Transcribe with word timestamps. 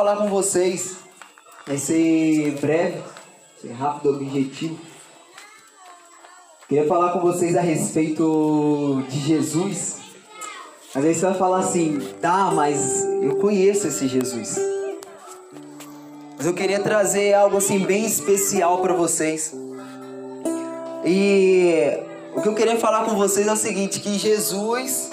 falar 0.00 0.16
com 0.16 0.28
vocês 0.28 0.96
vai 1.66 1.76
ser 1.76 2.52
breve, 2.58 3.02
ser 3.60 3.72
rápido, 3.72 4.14
objetivo. 4.14 4.78
Queria 6.66 6.86
falar 6.86 7.12
com 7.12 7.20
vocês 7.20 7.54
a 7.54 7.60
respeito 7.60 9.04
de 9.10 9.20
Jesus. 9.20 9.98
Às 10.94 11.02
vezes 11.02 11.20
você 11.20 11.26
vai 11.26 11.34
falar 11.34 11.58
assim, 11.58 11.98
tá, 12.18 12.50
mas 12.50 13.04
eu 13.20 13.36
conheço 13.36 13.88
esse 13.88 14.08
Jesus. 14.08 14.58
Mas 16.34 16.46
eu 16.46 16.54
queria 16.54 16.80
trazer 16.80 17.34
algo 17.34 17.58
assim 17.58 17.80
bem 17.80 18.06
especial 18.06 18.80
para 18.80 18.94
vocês. 18.94 19.54
E 21.04 21.74
o 22.34 22.40
que 22.40 22.48
eu 22.48 22.54
queria 22.54 22.78
falar 22.78 23.04
com 23.04 23.18
vocês 23.18 23.46
é 23.46 23.52
o 23.52 23.56
seguinte, 23.56 24.00
que 24.00 24.18
Jesus 24.18 25.10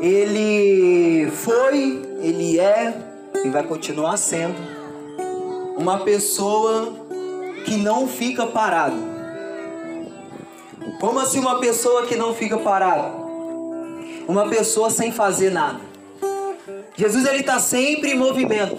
ele 0.00 1.30
foi, 1.30 2.00
ele 2.22 2.58
é 2.58 3.09
e 3.44 3.48
vai 3.48 3.62
continuar 3.62 4.16
sendo 4.16 4.56
uma 5.76 6.00
pessoa 6.00 6.92
que 7.64 7.76
não 7.76 8.06
fica 8.06 8.46
parado. 8.46 8.96
Como 11.00 11.18
assim 11.18 11.38
uma 11.38 11.58
pessoa 11.58 12.06
que 12.06 12.16
não 12.16 12.34
fica 12.34 12.58
parado? 12.58 13.18
Uma 14.28 14.48
pessoa 14.48 14.90
sem 14.90 15.10
fazer 15.10 15.50
nada. 15.50 15.80
Jesus 16.94 17.24
ele 17.26 17.40
está 17.40 17.58
sempre 17.58 18.10
em 18.10 18.14
movimento. 18.14 18.76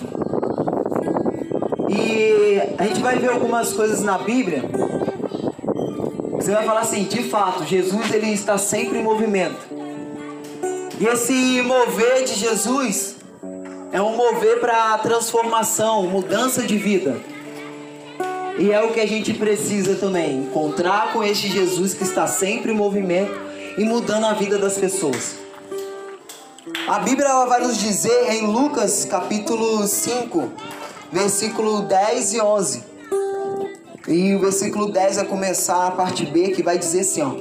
E 1.89 2.61
a 2.77 2.83
gente 2.83 3.01
vai 3.01 3.17
ver 3.17 3.31
algumas 3.31 3.73
coisas 3.73 4.01
na 4.01 4.19
Bíblia. 4.19 4.63
Você 6.33 6.51
vai 6.51 6.65
falar 6.65 6.81
assim, 6.81 7.03
de 7.03 7.23
fato, 7.23 7.63
Jesus 7.65 8.13
ele 8.13 8.31
está 8.31 8.57
sempre 8.57 8.99
em 8.99 9.03
movimento. 9.03 9.59
E 10.99 11.05
esse 11.05 11.61
mover 11.63 12.23
de 12.23 12.35
Jesus 12.35 13.20
é 13.91 14.01
um 14.01 14.15
mover 14.15 14.59
para 14.59 14.97
transformação, 14.99 16.03
mudança 16.03 16.63
de 16.63 16.77
vida. 16.77 17.21
E 18.57 18.71
é 18.71 18.81
o 18.81 18.93
que 18.93 18.99
a 18.99 19.07
gente 19.07 19.33
precisa 19.33 19.95
também, 19.95 20.39
encontrar 20.39 21.11
com 21.13 21.23
este 21.23 21.49
Jesus 21.49 21.93
que 21.93 22.03
está 22.03 22.27
sempre 22.27 22.71
em 22.71 22.75
movimento 22.75 23.33
e 23.77 23.83
mudando 23.83 24.25
a 24.25 24.33
vida 24.33 24.57
das 24.57 24.77
pessoas. 24.77 25.35
A 26.87 26.99
Bíblia 26.99 27.29
ela 27.29 27.45
vai 27.45 27.61
nos 27.61 27.77
dizer 27.77 28.31
em 28.31 28.45
Lucas 28.47 29.05
capítulo 29.05 29.85
5, 29.85 30.51
versículo 31.11 31.81
10 31.81 32.33
e 32.33 32.41
11. 32.41 32.83
E 34.07 34.35
o 34.35 34.39
versículo 34.39 34.91
10 34.91 35.17
vai 35.17 35.25
começar 35.25 35.87
a 35.87 35.91
parte 35.91 36.25
B 36.25 36.49
que 36.49 36.63
vai 36.63 36.77
dizer 36.77 37.01
assim, 37.01 37.21
ó: 37.21 37.33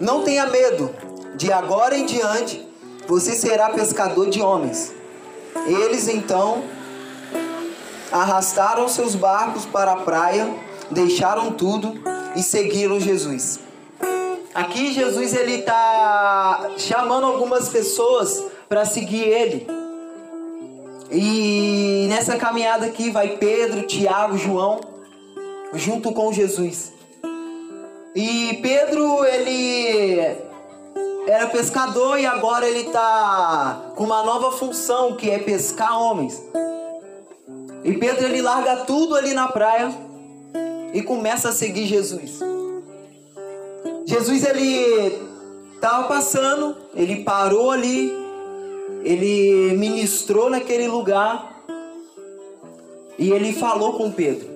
Não 0.00 0.22
tenha 0.22 0.46
medo, 0.46 0.90
de 1.36 1.52
agora 1.52 1.96
em 1.96 2.06
diante, 2.06 2.66
você 3.06 3.34
será 3.34 3.70
pescador 3.70 4.28
de 4.28 4.40
homens. 4.40 4.97
Eles 5.66 6.08
então 6.08 6.64
arrastaram 8.10 8.88
seus 8.88 9.14
barcos 9.14 9.66
para 9.66 9.92
a 9.92 9.96
praia, 9.96 10.48
deixaram 10.90 11.52
tudo 11.52 11.94
e 12.34 12.42
seguiram 12.42 12.98
Jesus. 12.98 13.60
Aqui 14.54 14.92
Jesus 14.92 15.34
ele 15.34 15.56
está 15.56 16.70
chamando 16.78 17.26
algumas 17.26 17.68
pessoas 17.68 18.42
para 18.68 18.84
seguir 18.84 19.24
ele. 19.24 19.66
E 21.10 22.06
nessa 22.08 22.36
caminhada 22.36 22.86
aqui 22.86 23.10
vai 23.10 23.36
Pedro, 23.36 23.86
Tiago, 23.86 24.36
João, 24.36 24.80
junto 25.74 26.12
com 26.12 26.32
Jesus. 26.32 26.92
E 28.14 28.58
Pedro 28.62 29.24
ele 29.24 30.47
era 31.28 31.46
pescador 31.46 32.18
e 32.18 32.24
agora 32.24 32.66
ele 32.66 32.86
está 32.86 33.92
com 33.94 34.04
uma 34.04 34.22
nova 34.22 34.50
função 34.50 35.14
que 35.14 35.28
é 35.28 35.38
pescar 35.38 36.00
homens. 36.00 36.42
E 37.84 37.92
Pedro 37.98 38.24
ele 38.24 38.40
larga 38.40 38.76
tudo 38.86 39.14
ali 39.14 39.34
na 39.34 39.46
praia 39.48 39.92
e 40.94 41.02
começa 41.02 41.50
a 41.50 41.52
seguir 41.52 41.84
Jesus. 41.84 42.40
Jesus 44.06 44.42
ele 44.42 45.18
estava 45.74 46.08
passando, 46.08 46.74
ele 46.94 47.16
parou 47.16 47.72
ali, 47.72 48.10
ele 49.04 49.76
ministrou 49.76 50.48
naquele 50.48 50.88
lugar 50.88 51.62
e 53.18 53.30
ele 53.30 53.52
falou 53.52 53.98
com 53.98 54.10
Pedro: 54.10 54.48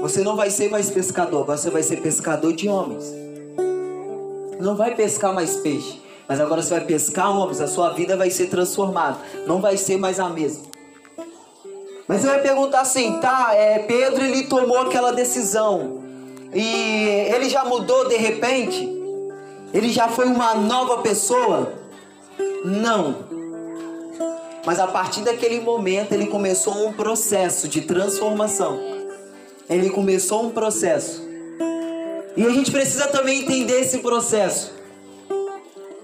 Você 0.00 0.22
não 0.22 0.36
vai 0.36 0.48
ser 0.48 0.70
mais 0.70 0.88
pescador, 0.88 1.44
você 1.44 1.68
vai 1.68 1.82
ser 1.82 2.00
pescador 2.00 2.54
de 2.54 2.66
homens 2.66 3.25
não 4.60 4.76
vai 4.76 4.94
pescar 4.94 5.34
mais 5.34 5.56
peixe, 5.56 6.00
mas 6.28 6.40
agora 6.40 6.62
você 6.62 6.70
vai 6.70 6.84
pescar 6.84 7.36
homens, 7.36 7.60
a 7.60 7.66
sua 7.66 7.90
vida 7.90 8.16
vai 8.16 8.30
ser 8.30 8.46
transformada, 8.48 9.18
não 9.46 9.60
vai 9.60 9.76
ser 9.76 9.96
mais 9.96 10.18
a 10.18 10.28
mesma. 10.28 10.64
Mas 12.08 12.20
você 12.20 12.28
vai 12.28 12.40
perguntar 12.40 12.80
assim, 12.80 13.18
tá, 13.20 13.50
é, 13.52 13.80
Pedro 13.80 14.24
ele 14.24 14.44
tomou 14.44 14.78
aquela 14.78 15.12
decisão 15.12 16.02
e 16.54 16.64
ele 17.34 17.48
já 17.48 17.64
mudou 17.64 18.08
de 18.08 18.16
repente? 18.16 18.88
Ele 19.74 19.90
já 19.90 20.08
foi 20.08 20.26
uma 20.26 20.54
nova 20.54 20.98
pessoa? 20.98 21.72
Não. 22.64 23.26
Mas 24.64 24.78
a 24.78 24.86
partir 24.86 25.22
daquele 25.22 25.60
momento 25.60 26.12
ele 26.12 26.26
começou 26.26 26.86
um 26.86 26.92
processo 26.92 27.68
de 27.68 27.82
transformação. 27.82 28.78
Ele 29.68 29.90
começou 29.90 30.44
um 30.44 30.50
processo 30.50 31.25
e 32.36 32.46
a 32.46 32.50
gente 32.50 32.70
precisa 32.70 33.06
também 33.06 33.40
entender 33.40 33.80
esse 33.80 33.98
processo. 33.98 34.72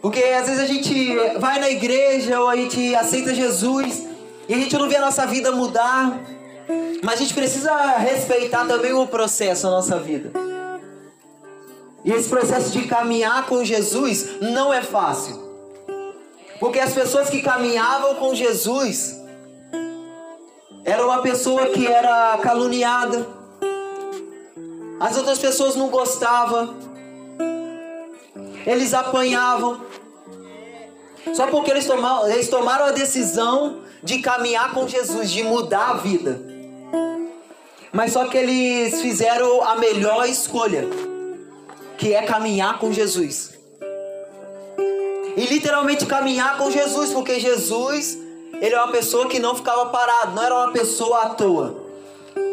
Porque 0.00 0.22
às 0.22 0.46
vezes 0.46 0.60
a 0.60 0.66
gente 0.66 1.14
vai 1.38 1.60
na 1.60 1.68
igreja 1.68 2.40
ou 2.40 2.48
a 2.48 2.56
gente 2.56 2.94
aceita 2.94 3.34
Jesus 3.34 4.06
e 4.48 4.54
a 4.54 4.56
gente 4.56 4.76
não 4.76 4.88
vê 4.88 4.96
a 4.96 5.02
nossa 5.02 5.26
vida 5.26 5.52
mudar. 5.52 6.20
Mas 7.02 7.14
a 7.14 7.18
gente 7.18 7.34
precisa 7.34 7.74
respeitar 7.98 8.64
também 8.66 8.92
o 8.92 9.06
processo 9.06 9.64
da 9.64 9.70
nossa 9.70 9.98
vida. 9.98 10.32
E 12.04 12.10
esse 12.10 12.28
processo 12.28 12.70
de 12.70 12.86
caminhar 12.88 13.46
com 13.46 13.64
Jesus 13.64 14.40
não 14.40 14.72
é 14.72 14.82
fácil. 14.82 15.40
Porque 16.58 16.78
as 16.78 16.92
pessoas 16.92 17.28
que 17.28 17.42
caminhavam 17.42 18.14
com 18.16 18.34
Jesus 18.34 19.20
era 20.84 21.04
uma 21.04 21.20
pessoa 21.22 21.66
que 21.66 21.86
era 21.86 22.38
caluniada 22.38 23.41
as 25.02 25.16
outras 25.16 25.40
pessoas 25.40 25.74
não 25.74 25.88
gostavam. 25.88 26.76
Eles 28.64 28.94
apanhavam. 28.94 29.80
Só 31.34 31.48
porque 31.48 31.72
eles 31.72 31.86
tomaram, 31.86 32.30
eles 32.30 32.48
tomaram 32.48 32.84
a 32.84 32.92
decisão 32.92 33.80
de 34.00 34.20
caminhar 34.20 34.72
com 34.72 34.86
Jesus, 34.86 35.32
de 35.32 35.42
mudar 35.42 35.90
a 35.90 35.94
vida. 35.94 36.40
Mas 37.92 38.12
só 38.12 38.26
que 38.26 38.38
eles 38.38 39.02
fizeram 39.02 39.64
a 39.64 39.74
melhor 39.74 40.28
escolha, 40.28 40.86
que 41.98 42.14
é 42.14 42.22
caminhar 42.22 42.78
com 42.78 42.92
Jesus. 42.92 43.58
E 45.36 45.46
literalmente 45.46 46.06
caminhar 46.06 46.58
com 46.58 46.70
Jesus, 46.70 47.10
porque 47.10 47.40
Jesus, 47.40 48.16
ele 48.60 48.74
é 48.76 48.78
uma 48.78 48.92
pessoa 48.92 49.26
que 49.26 49.40
não 49.40 49.56
ficava 49.56 49.86
parado, 49.86 50.36
não 50.36 50.44
era 50.44 50.54
uma 50.54 50.70
pessoa 50.70 51.22
à 51.22 51.30
toa. 51.30 51.82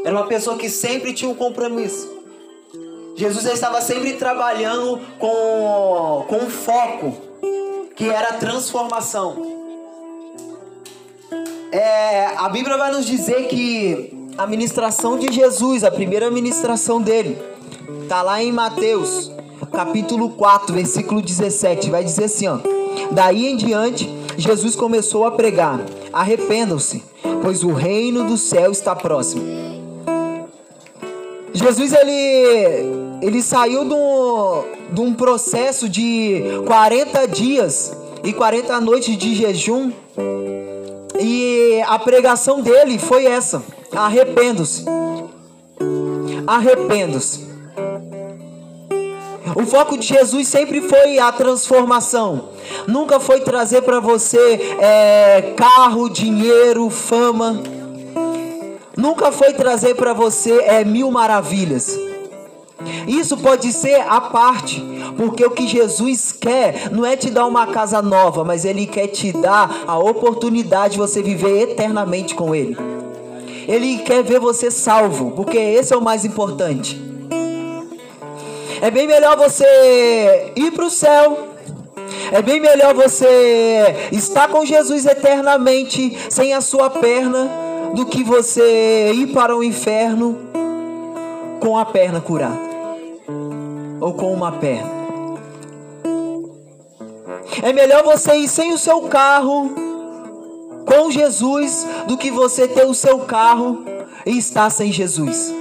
Era 0.03 0.15
uma 0.15 0.25
pessoa 0.25 0.57
que 0.57 0.67
sempre 0.67 1.13
tinha 1.13 1.29
um 1.29 1.35
compromisso. 1.35 2.18
Jesus 3.19 3.45
estava 3.47 3.81
sempre 3.81 4.13
trabalhando 4.13 4.97
com, 5.19 6.23
com 6.29 6.37
um 6.37 6.49
foco, 6.49 7.17
que 7.93 8.07
era 8.07 8.29
a 8.29 8.33
transformação. 8.35 9.35
É, 11.69 12.27
a 12.37 12.47
Bíblia 12.47 12.77
vai 12.77 12.93
nos 12.93 13.05
dizer 13.05 13.49
que 13.49 14.29
a 14.37 14.47
ministração 14.47 15.19
de 15.19 15.33
Jesus, 15.33 15.83
a 15.83 15.91
primeira 15.91 16.31
ministração 16.31 17.01
dele, 17.01 17.37
está 18.03 18.21
lá 18.21 18.41
em 18.41 18.53
Mateus, 18.53 19.29
capítulo 19.69 20.29
4, 20.29 20.73
versículo 20.73 21.21
17. 21.21 21.89
Vai 21.89 22.05
dizer 22.05 22.23
assim: 22.23 22.47
ó, 22.47 22.59
Daí 23.11 23.47
em 23.47 23.57
diante, 23.57 24.09
Jesus 24.37 24.77
começou 24.77 25.25
a 25.25 25.31
pregar: 25.31 25.81
Arrependam-se, 26.13 27.03
pois 27.43 27.65
o 27.65 27.73
reino 27.73 28.23
do 28.23 28.37
céu 28.37 28.71
está 28.71 28.95
próximo. 28.95 29.43
Jesus 31.53 31.91
ele 31.91 33.08
ele 33.21 33.41
saiu 33.41 33.83
de 34.91 35.01
um 35.01 35.13
processo 35.13 35.89
de 35.89 36.41
40 36.65 37.27
dias 37.27 37.91
e 38.23 38.33
40 38.33 38.79
noites 38.81 39.17
de 39.17 39.35
jejum. 39.35 39.91
E 41.19 41.81
a 41.85 41.99
pregação 41.99 42.61
dele 42.61 42.97
foi 42.97 43.25
essa: 43.25 43.61
arrependo-se. 43.93 44.85
Arrependo-se. 46.47 47.49
O 49.55 49.65
foco 49.65 49.97
de 49.97 50.05
Jesus 50.05 50.47
sempre 50.47 50.81
foi 50.81 51.19
a 51.19 51.31
transformação. 51.31 52.49
Nunca 52.87 53.19
foi 53.19 53.41
trazer 53.41 53.81
para 53.81 53.99
você 53.99 54.77
é, 54.79 55.53
carro, 55.57 56.07
dinheiro, 56.09 56.89
fama. 56.89 57.61
Nunca 58.95 59.31
foi 59.31 59.53
trazer 59.53 59.95
para 59.95 60.13
você 60.13 60.51
é, 60.61 60.85
mil 60.85 61.09
maravilhas. 61.09 62.08
Isso 63.07 63.35
pode 63.37 63.73
ser 63.73 64.01
a 64.07 64.21
parte, 64.21 64.81
porque 65.17 65.45
o 65.45 65.51
que 65.51 65.67
Jesus 65.67 66.31
quer 66.31 66.89
não 66.91 67.05
é 67.05 67.17
te 67.17 67.29
dar 67.29 67.45
uma 67.45 67.67
casa 67.67 68.01
nova, 68.01 68.43
mas 68.43 68.63
Ele 68.63 68.87
quer 68.87 69.07
te 69.07 69.31
dar 69.33 69.83
a 69.85 69.97
oportunidade 69.97 70.93
de 70.93 70.99
você 70.99 71.21
viver 71.21 71.71
eternamente 71.71 72.33
com 72.33 72.55
Ele. 72.55 72.77
Ele 73.67 73.99
quer 73.99 74.23
ver 74.23 74.39
você 74.39 74.71
salvo, 74.71 75.31
porque 75.31 75.57
esse 75.57 75.93
é 75.93 75.97
o 75.97 76.01
mais 76.01 76.23
importante. 76.23 76.99
É 78.81 78.89
bem 78.89 79.05
melhor 79.05 79.37
você 79.37 80.53
ir 80.55 80.71
para 80.71 80.85
o 80.85 80.89
céu. 80.89 81.49
É 82.31 82.41
bem 82.41 82.61
melhor 82.61 82.93
você 82.93 84.07
estar 84.11 84.47
com 84.47 84.65
Jesus 84.65 85.05
eternamente 85.05 86.17
sem 86.29 86.53
a 86.53 86.61
sua 86.61 86.89
perna 86.89 87.49
do 87.93 88.05
que 88.05 88.23
você 88.23 89.11
ir 89.13 89.27
para 89.27 89.55
o 89.55 89.63
inferno 89.63 90.37
com 91.59 91.77
a 91.77 91.85
perna 91.85 92.21
curada 92.21 92.68
ou 93.99 94.13
com 94.13 94.33
uma 94.33 94.53
perna. 94.53 94.99
É 97.61 97.73
melhor 97.73 98.03
você 98.03 98.35
ir 98.35 98.47
sem 98.47 98.73
o 98.73 98.77
seu 98.77 99.01
carro 99.03 99.71
com 100.85 101.11
Jesus 101.11 101.85
do 102.07 102.17
que 102.17 102.31
você 102.31 102.67
ter 102.67 102.85
o 102.85 102.93
seu 102.93 103.19
carro 103.19 103.83
e 104.25 104.37
estar 104.37 104.69
sem 104.69 104.91
Jesus. 104.91 105.53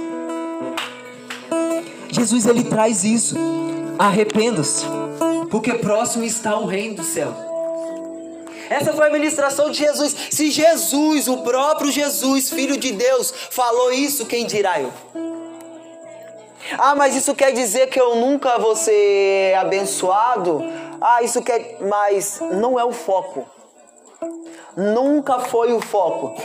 Jesus 2.09 2.45
ele 2.45 2.63
traz 2.63 3.03
isso. 3.03 3.35
Arrependa-se, 3.97 4.85
porque 5.51 5.73
próximo 5.73 6.23
está 6.23 6.57
o 6.57 6.65
reino 6.65 6.95
do 6.95 7.03
céu. 7.03 7.35
Essa 8.69 8.93
foi 8.93 9.07
a 9.07 9.11
ministração 9.11 9.71
de 9.71 9.79
Jesus. 9.79 10.15
Se 10.29 10.51
Jesus, 10.51 11.27
o 11.27 11.37
próprio 11.39 11.91
Jesus, 11.91 12.49
filho 12.49 12.77
de 12.77 12.91
Deus, 12.91 13.33
falou 13.49 13.91
isso, 13.91 14.25
quem 14.25 14.45
dirá 14.45 14.79
eu? 14.79 14.93
Ah, 16.77 16.95
mas 16.95 17.15
isso 17.15 17.33
quer 17.33 17.51
dizer 17.51 17.87
que 17.87 17.99
eu 17.99 18.15
nunca 18.15 18.57
vou 18.57 18.75
ser 18.75 19.55
abençoado? 19.55 20.63
Ah, 21.01 21.23
isso 21.23 21.41
quer. 21.41 21.77
Mas 21.81 22.39
não 22.51 22.79
é 22.79 22.83
o 22.83 22.91
foco. 22.91 23.47
Nunca 24.75 25.39
foi 25.39 25.73
o 25.73 25.81
foco. 25.81 26.35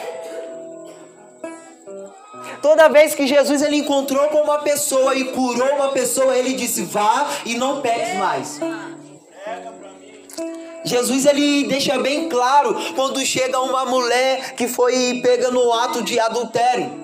Toda 2.62 2.88
vez 2.88 3.14
que 3.14 3.26
Jesus 3.26 3.60
ele 3.60 3.76
encontrou 3.76 4.28
com 4.28 4.38
uma 4.38 4.58
pessoa 4.60 5.14
e 5.14 5.24
curou 5.32 5.68
uma 5.74 5.90
pessoa, 5.90 6.36
ele 6.36 6.54
disse: 6.54 6.82
vá 6.82 7.28
e 7.44 7.56
não 7.56 7.80
peques 7.80 8.14
mais. 8.16 8.60
Jesus 10.84 11.24
ele 11.24 11.64
deixa 11.64 11.98
bem 11.98 12.28
claro 12.28 12.76
quando 12.94 13.24
chega 13.24 13.60
uma 13.60 13.86
mulher 13.86 14.54
que 14.54 14.68
foi 14.68 15.20
pega 15.22 15.50
no 15.50 15.72
ato 15.72 16.02
de 16.02 16.20
adultério. 16.20 17.03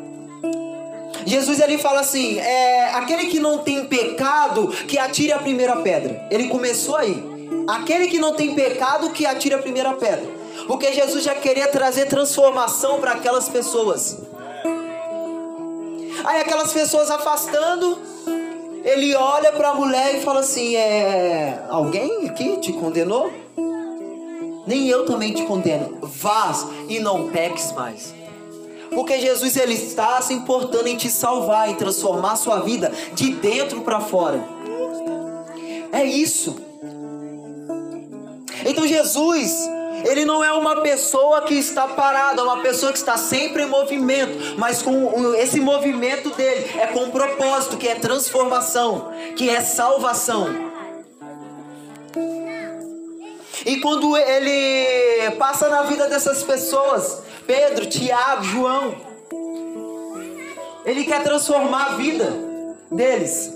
Jesus 1.31 1.61
ele 1.61 1.79
fala 1.79 2.01
assim: 2.01 2.41
é, 2.41 2.91
aquele 2.95 3.27
que 3.27 3.39
não 3.39 3.59
tem 3.59 3.87
pecado, 3.87 4.67
que 4.67 4.99
atire 4.99 5.33
a 5.33 5.39
primeira 5.39 5.77
pedra. 5.77 6.27
Ele 6.29 6.49
começou 6.49 6.97
aí. 6.97 7.23
Aquele 7.69 8.09
que 8.09 8.19
não 8.19 8.35
tem 8.35 8.53
pecado, 8.53 9.11
que 9.11 9.25
atire 9.25 9.55
a 9.55 9.59
primeira 9.59 9.93
pedra. 9.93 10.29
Porque 10.67 10.93
Jesus 10.93 11.23
já 11.23 11.35
queria 11.37 11.69
trazer 11.69 12.07
transformação 12.07 13.01
para 13.01 13.13
aquelas 13.13 13.49
pessoas. 13.49 14.19
Aí 16.25 16.41
aquelas 16.41 16.73
pessoas 16.73 17.11
afastando, 17.11 17.97
ele 18.85 19.15
olha 19.15 19.53
para 19.53 19.69
a 19.69 19.75
mulher 19.75 20.17
e 20.17 20.21
fala 20.23 20.41
assim: 20.41 20.75
é, 20.75 21.63
alguém 21.69 22.29
aqui 22.29 22.57
te 22.57 22.73
condenou? 22.73 23.33
Nem 24.67 24.89
eu 24.89 25.07
também 25.07 25.33
te 25.33 25.45
condeno. 25.45 25.99
Vás 26.03 26.67
e 26.89 26.99
não 26.99 27.29
peques 27.31 27.71
mais. 27.71 28.20
Porque 28.91 29.21
Jesus 29.21 29.57
ele 29.57 29.75
está 29.75 30.21
se 30.21 30.35
importando 30.35 30.89
em 30.89 30.97
te 30.97 31.09
salvar, 31.09 31.69
em 31.71 31.75
transformar 31.75 32.33
a 32.33 32.37
sua 32.37 32.61
vida 32.61 32.93
de 33.15 33.31
dentro 33.35 33.83
para 33.83 34.01
fora. 34.01 34.43
É 35.93 36.05
isso. 36.05 36.57
Então 38.65 38.87
Jesus, 38.87 39.69
ele 40.05 40.25
não 40.25 40.43
é 40.43 40.53
uma 40.53 40.81
pessoa 40.83 41.43
que 41.43 41.55
está 41.55 41.89
parada, 41.89 42.41
é 42.41 42.45
uma 42.45 42.61
pessoa 42.61 42.93
que 42.93 42.99
está 42.99 43.17
sempre 43.17 43.63
em 43.63 43.67
movimento, 43.67 44.57
mas 44.59 44.83
com 44.83 45.35
esse 45.35 45.61
movimento 45.61 46.31
dele 46.31 46.71
é 46.79 46.87
com 46.89 47.05
um 47.05 47.11
propósito, 47.11 47.77
que 47.77 47.89
é 47.89 47.95
transformação, 47.95 49.11
que 49.37 49.49
é 49.49 49.61
salvação. 49.61 50.71
E 53.65 53.77
quando 53.81 54.17
ele 54.17 55.31
passa 55.39 55.69
na 55.69 55.83
vida 55.83 56.09
dessas 56.09 56.43
pessoas, 56.43 57.23
Pedro, 57.51 57.87
Tiago, 57.87 58.45
João. 58.45 58.95
Ele 60.85 61.03
quer 61.03 61.21
transformar 61.25 61.87
a 61.87 61.95
vida 61.97 62.33
deles. 62.93 63.53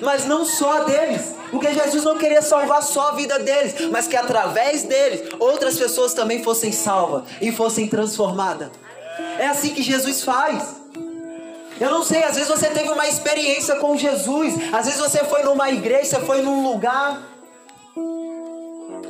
Mas 0.00 0.24
não 0.24 0.46
só 0.46 0.84
deles. 0.84 1.34
Porque 1.50 1.74
Jesus 1.74 2.04
não 2.04 2.16
queria 2.16 2.40
salvar 2.40 2.82
só 2.82 3.10
a 3.10 3.12
vida 3.12 3.38
deles, 3.38 3.74
mas 3.90 4.08
que 4.08 4.16
através 4.16 4.84
deles 4.84 5.28
outras 5.38 5.78
pessoas 5.78 6.14
também 6.14 6.42
fossem 6.42 6.72
salvas 6.72 7.24
e 7.38 7.52
fossem 7.52 7.86
transformadas. 7.86 8.70
É 9.38 9.46
assim 9.46 9.74
que 9.74 9.82
Jesus 9.82 10.24
faz. 10.24 10.76
Eu 11.78 11.90
não 11.90 12.02
sei, 12.02 12.24
às 12.24 12.36
vezes 12.36 12.48
você 12.48 12.68
teve 12.68 12.88
uma 12.88 13.06
experiência 13.06 13.76
com 13.76 13.94
Jesus, 13.94 14.54
às 14.72 14.86
vezes 14.86 14.98
você 14.98 15.18
foi 15.24 15.42
numa 15.42 15.70
igreja, 15.70 16.18
foi 16.20 16.40
num 16.40 16.62
lugar 16.62 17.31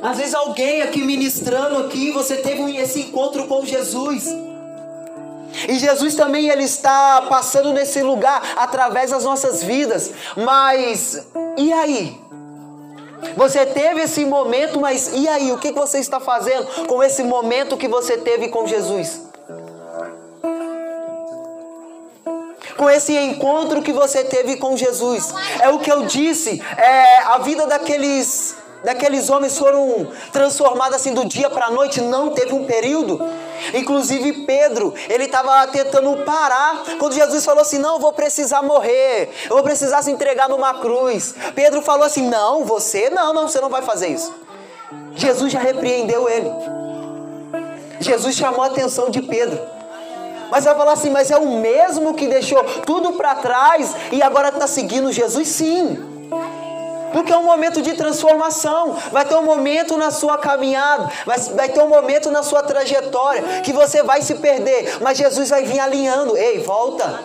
às 0.03 0.17
vezes 0.17 0.35
alguém 0.35 0.81
aqui 0.81 1.01
ministrando 1.01 1.77
aqui, 1.77 2.11
você 2.11 2.35
teve 2.35 2.75
esse 2.75 2.99
encontro 2.99 3.47
com 3.47 3.65
Jesus. 3.65 4.25
E 5.69 5.79
Jesus 5.79 6.13
também 6.15 6.49
ele 6.49 6.63
está 6.63 7.21
passando 7.29 7.71
nesse 7.71 8.01
lugar 8.01 8.41
através 8.57 9.11
das 9.11 9.23
nossas 9.23 9.63
vidas. 9.63 10.11
Mas 10.35 11.25
e 11.57 11.71
aí? 11.71 12.21
Você 13.37 13.65
teve 13.65 14.01
esse 14.01 14.25
momento, 14.25 14.81
mas 14.81 15.09
e 15.13 15.25
aí? 15.25 15.53
O 15.53 15.57
que 15.57 15.71
você 15.71 15.99
está 15.99 16.19
fazendo 16.19 16.85
com 16.85 17.01
esse 17.01 17.23
momento 17.23 17.77
que 17.77 17.87
você 17.87 18.17
teve 18.17 18.49
com 18.49 18.67
Jesus? 18.67 19.21
Com 22.75 22.89
esse 22.89 23.15
encontro 23.17 23.81
que 23.81 23.93
você 23.93 24.25
teve 24.25 24.57
com 24.57 24.75
Jesus. 24.75 25.33
É 25.61 25.69
o 25.69 25.79
que 25.79 25.89
eu 25.89 26.05
disse. 26.05 26.61
É 26.77 27.19
a 27.23 27.37
vida 27.37 27.65
daqueles 27.65 28.57
daqueles 28.83 29.29
homens 29.29 29.57
foram 29.57 30.07
transformados 30.31 30.95
assim 30.95 31.13
do 31.13 31.25
dia 31.25 31.49
para 31.49 31.67
a 31.67 31.71
noite, 31.71 32.01
não 32.01 32.31
teve 32.31 32.53
um 32.53 32.65
período. 32.65 33.19
Inclusive 33.73 34.45
Pedro, 34.45 34.93
ele 35.09 35.25
estava 35.25 35.65
tentando 35.67 36.23
parar 36.23 36.83
quando 36.99 37.13
Jesus 37.13 37.45
falou 37.45 37.61
assim: 37.61 37.79
Não, 37.79 37.99
vou 37.99 38.13
precisar 38.13 38.61
morrer, 38.61 39.29
eu 39.45 39.55
vou 39.55 39.63
precisar 39.63 40.01
se 40.01 40.11
entregar 40.11 40.49
numa 40.49 40.73
cruz. 40.75 41.33
Pedro 41.55 41.81
falou 41.81 42.05
assim: 42.05 42.27
Não, 42.27 42.65
você 42.65 43.09
não, 43.09 43.33
não, 43.33 43.47
você 43.47 43.61
não 43.61 43.69
vai 43.69 43.81
fazer 43.81 44.07
isso. 44.07 44.33
Jesus 45.15 45.51
já 45.51 45.59
repreendeu 45.59 46.29
ele. 46.29 46.51
Jesus 47.99 48.35
chamou 48.35 48.63
a 48.63 48.67
atenção 48.67 49.09
de 49.09 49.21
Pedro. 49.21 49.59
Mas 50.51 50.65
vai 50.65 50.75
falar 50.75 50.93
assim: 50.93 51.09
Mas 51.09 51.31
é 51.31 51.37
o 51.37 51.57
mesmo 51.59 52.13
que 52.13 52.27
deixou 52.27 52.63
tudo 52.85 53.13
para 53.13 53.35
trás 53.35 53.95
e 54.11 54.21
agora 54.21 54.49
está 54.49 54.67
seguindo 54.67 55.11
Jesus? 55.11 55.47
Sim. 55.47 56.12
Porque 57.13 57.31
é 57.31 57.37
um 57.37 57.43
momento 57.43 57.81
de 57.81 57.93
transformação. 57.93 58.97
Vai 59.11 59.23
ter 59.23 59.35
um 59.35 59.43
momento 59.43 59.95
na 59.95 60.11
sua 60.11 60.37
caminhada, 60.37 61.09
vai, 61.53 61.69
ter 61.69 61.81
um 61.81 61.87
momento 61.87 62.31
na 62.31 62.43
sua 62.43 62.63
trajetória 62.63 63.61
que 63.61 63.71
você 63.71 64.01
vai 64.01 64.21
se 64.21 64.35
perder, 64.35 64.97
mas 64.99 65.17
Jesus 65.17 65.51
vai 65.51 65.63
vir 65.63 65.79
alinhando. 65.79 66.35
Ei, 66.35 66.59
volta. 66.59 67.23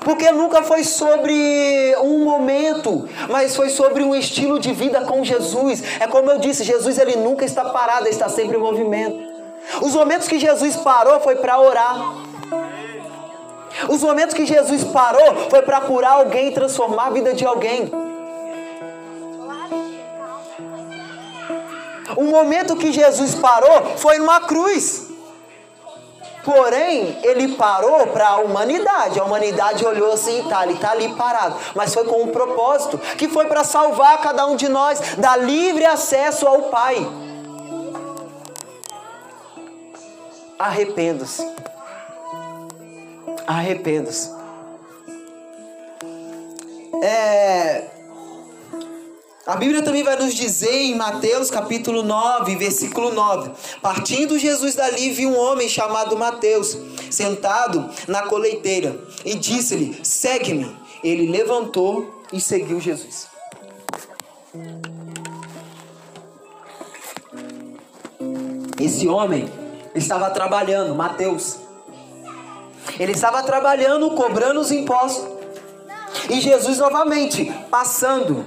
Porque 0.00 0.30
nunca 0.30 0.62
foi 0.62 0.84
sobre 0.84 1.94
um 2.00 2.24
momento, 2.24 3.08
mas 3.28 3.56
foi 3.56 3.68
sobre 3.68 4.02
um 4.02 4.14
estilo 4.14 4.58
de 4.58 4.72
vida 4.72 5.02
com 5.02 5.24
Jesus. 5.24 5.82
É 6.00 6.06
como 6.06 6.30
eu 6.30 6.38
disse, 6.38 6.64
Jesus 6.64 6.98
ele 6.98 7.16
nunca 7.16 7.44
está 7.44 7.64
parado, 7.64 8.04
ele 8.04 8.10
está 8.10 8.28
sempre 8.28 8.56
em 8.56 8.60
movimento. 8.60 9.18
Os 9.82 9.94
momentos 9.94 10.26
que 10.26 10.38
Jesus 10.38 10.76
parou 10.76 11.20
foi 11.20 11.36
para 11.36 11.60
orar. 11.60 12.27
Os 13.86 14.02
momentos 14.02 14.34
que 14.34 14.44
Jesus 14.44 14.82
parou 14.84 15.48
foi 15.48 15.62
para 15.62 15.80
curar 15.82 16.12
alguém 16.12 16.48
e 16.48 16.52
transformar 16.52 17.06
a 17.06 17.10
vida 17.10 17.34
de 17.34 17.44
alguém. 17.44 17.90
O 22.16 22.24
momento 22.24 22.74
que 22.74 22.90
Jesus 22.90 23.34
parou 23.34 23.96
foi 23.96 24.18
numa 24.18 24.40
cruz. 24.40 25.06
Porém, 26.44 27.18
ele 27.22 27.56
parou 27.56 28.06
para 28.08 28.28
a 28.28 28.36
humanidade. 28.38 29.20
A 29.20 29.24
humanidade 29.24 29.84
olhou 29.84 30.12
assim, 30.12 30.42
tá, 30.48 30.64
ele 30.64 30.74
está 30.74 30.92
ali 30.92 31.12
parado. 31.14 31.56
Mas 31.74 31.92
foi 31.92 32.04
com 32.04 32.22
um 32.22 32.28
propósito, 32.28 32.98
que 33.18 33.28
foi 33.28 33.46
para 33.46 33.62
salvar 33.62 34.18
cada 34.22 34.46
um 34.46 34.56
de 34.56 34.68
nós, 34.68 34.98
dar 35.18 35.36
livre 35.36 35.84
acesso 35.84 36.46
ao 36.46 36.62
Pai. 36.62 37.06
Arrependa-se 40.58 41.46
arrependa-se. 43.48 44.30
É... 47.02 47.84
A 49.46 49.56
Bíblia 49.56 49.82
também 49.82 50.02
vai 50.02 50.14
nos 50.16 50.34
dizer 50.34 50.70
em 50.70 50.94
Mateus 50.94 51.50
capítulo 51.50 52.02
9, 52.02 52.54
versículo 52.56 53.10
9: 53.10 53.50
Partindo 53.80 54.38
Jesus 54.38 54.74
dali, 54.74 55.10
viu 55.10 55.30
um 55.30 55.38
homem 55.38 55.66
chamado 55.66 56.18
Mateus, 56.18 56.76
sentado 57.10 57.88
na 58.06 58.22
coleiteira, 58.24 59.00
e 59.24 59.34
disse-lhe: 59.34 59.98
Segue-me. 60.04 60.76
Ele 61.02 61.30
levantou 61.30 62.22
e 62.32 62.40
seguiu 62.40 62.80
Jesus. 62.80 63.28
Esse 68.78 69.08
homem 69.08 69.48
estava 69.94 70.28
trabalhando, 70.30 70.94
Mateus. 70.94 71.67
Ele 72.98 73.12
estava 73.12 73.42
trabalhando, 73.42 74.10
cobrando 74.10 74.60
os 74.60 74.72
impostos. 74.72 75.38
E 76.28 76.40
Jesus 76.40 76.78
novamente, 76.78 77.44
passando, 77.70 78.44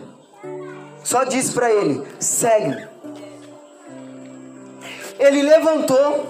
só 1.04 1.24
disse 1.24 1.54
para 1.54 1.72
ele: 1.72 2.06
segue. 2.20 2.88
Ele 5.20 5.42
levantou, 5.44 6.28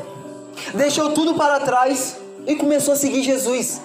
deixou 0.73 1.11
tudo 1.11 1.35
para 1.35 1.61
trás 1.61 2.17
e 2.45 2.55
começou 2.55 2.93
a 2.93 2.97
seguir 2.97 3.23
Jesus. 3.23 3.81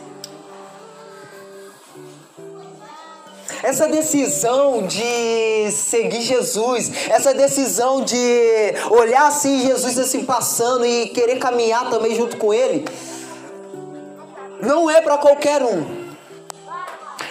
Essa 3.63 3.89
decisão 3.89 4.87
de 4.87 5.71
seguir 5.73 6.21
Jesus, 6.21 6.91
essa 7.09 7.35
decisão 7.35 8.03
de 8.03 8.75
olhar 8.91 9.27
assim 9.27 9.63
Jesus 9.67 9.99
assim 9.99 10.25
passando 10.25 10.85
e 10.87 11.09
querer 11.09 11.39
caminhar 11.39 11.91
também 11.91 12.15
junto 12.15 12.37
com 12.37 12.53
ele, 12.53 12.85
não 14.61 14.91
é 14.91 15.01
para 15.01 15.19
qualquer 15.19 15.63
um, 15.63 16.15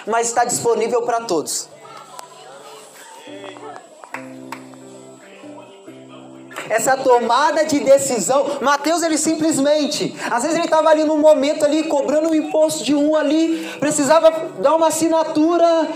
mas 0.05 0.27
está 0.27 0.45
disponível 0.45 1.01
para 1.03 1.21
todos. 1.21 1.69
essa 6.69 6.97
tomada 6.97 7.65
de 7.65 7.79
decisão. 7.79 8.57
Mateus, 8.61 9.03
ele 9.03 9.17
simplesmente, 9.17 10.15
às 10.31 10.43
vezes 10.43 10.57
ele 10.57 10.65
estava 10.65 10.89
ali 10.89 11.03
num 11.03 11.17
momento 11.17 11.63
ali, 11.63 11.83
cobrando 11.83 12.29
o 12.29 12.35
imposto 12.35 12.83
de 12.83 12.95
um 12.95 13.15
ali, 13.15 13.69
precisava 13.79 14.31
dar 14.59 14.75
uma 14.75 14.87
assinatura, 14.87 15.87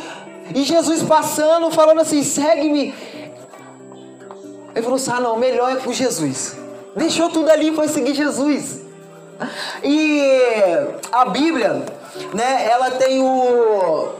e 0.53 0.63
Jesus 0.63 1.03
passando, 1.03 1.69
falando 1.71 2.01
assim: 2.01 2.23
segue-me. 2.23 2.93
Ele 4.73 4.81
falou 4.81 4.95
assim: 4.95 5.11
ah, 5.11 5.19
não, 5.19 5.37
melhor 5.37 5.71
é 5.71 5.75
com 5.75 5.91
Jesus. 5.91 6.57
Deixou 6.95 7.29
tudo 7.29 7.49
ali 7.49 7.69
e 7.69 7.75
foi 7.75 7.87
seguir 7.87 8.13
Jesus. 8.13 8.81
E 9.83 10.21
a 11.11 11.25
Bíblia, 11.25 11.85
né, 12.33 12.67
ela 12.69 12.91
tem 12.91 13.21
o, 13.21 14.13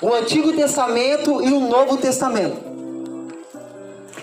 o 0.00 0.14
Antigo 0.14 0.52
Testamento 0.52 1.42
e 1.42 1.52
o 1.52 1.60
Novo 1.60 1.96
Testamento. 1.96 2.56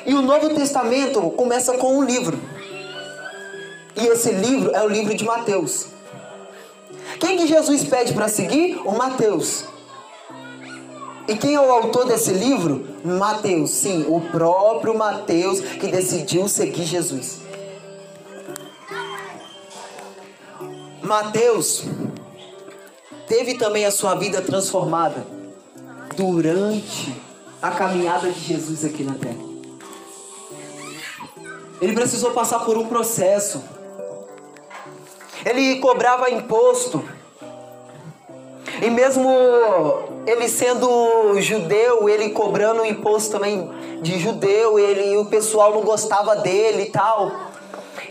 E 0.06 0.14
o 0.14 0.22
Novo 0.22 0.50
Testamento 0.50 1.22
começa 1.32 1.78
com 1.78 1.98
um 2.00 2.04
livro. 2.04 2.40
E 3.96 4.08
esse 4.08 4.32
livro 4.32 4.72
é 4.74 4.82
o 4.82 4.88
livro 4.88 5.14
de 5.14 5.24
Mateus. 5.24 5.88
Quem 7.20 7.38
que 7.38 7.48
Jesus 7.48 7.84
pede 7.84 8.14
para 8.14 8.28
seguir? 8.28 8.80
O 8.86 8.98
Mateus. 8.98 9.66
E 11.28 11.36
quem 11.36 11.54
é 11.54 11.62
o 11.62 11.72
autor 11.72 12.06
desse 12.06 12.32
livro? 12.32 12.88
Mateus, 13.04 13.70
sim, 13.70 14.06
o 14.08 14.20
próprio 14.20 14.98
Mateus 14.98 15.60
que 15.60 15.88
decidiu 15.88 16.48
seguir 16.48 16.86
Jesus. 16.86 17.49
Mateus 21.10 21.86
teve 23.28 23.56
também 23.56 23.84
a 23.84 23.90
sua 23.90 24.14
vida 24.14 24.44
transformada 24.44 25.26
durante 26.16 27.20
a 27.60 27.72
caminhada 27.72 28.30
de 28.30 28.40
Jesus 28.40 28.86
aqui 28.86 29.04
na 29.04 29.16
terra. 29.16 29.40
Ele 31.82 31.94
precisou 31.94 32.30
passar 32.30 32.60
por 32.60 32.78
um 32.78 32.86
processo. 32.86 33.64
Ele 35.44 35.80
cobrava 35.80 36.30
imposto. 36.30 37.04
E 38.80 38.90
mesmo 38.92 39.28
ele 40.28 40.48
sendo 40.48 41.42
judeu, 41.42 42.08
ele 42.08 42.30
cobrando 42.30 42.86
imposto 42.86 43.32
também 43.32 43.68
de 44.04 44.20
judeu, 44.20 44.78
ele 44.78 45.18
o 45.18 45.26
pessoal 45.26 45.74
não 45.74 45.82
gostava 45.82 46.36
dele 46.36 46.84
e 46.84 46.92
tal. 46.92 47.49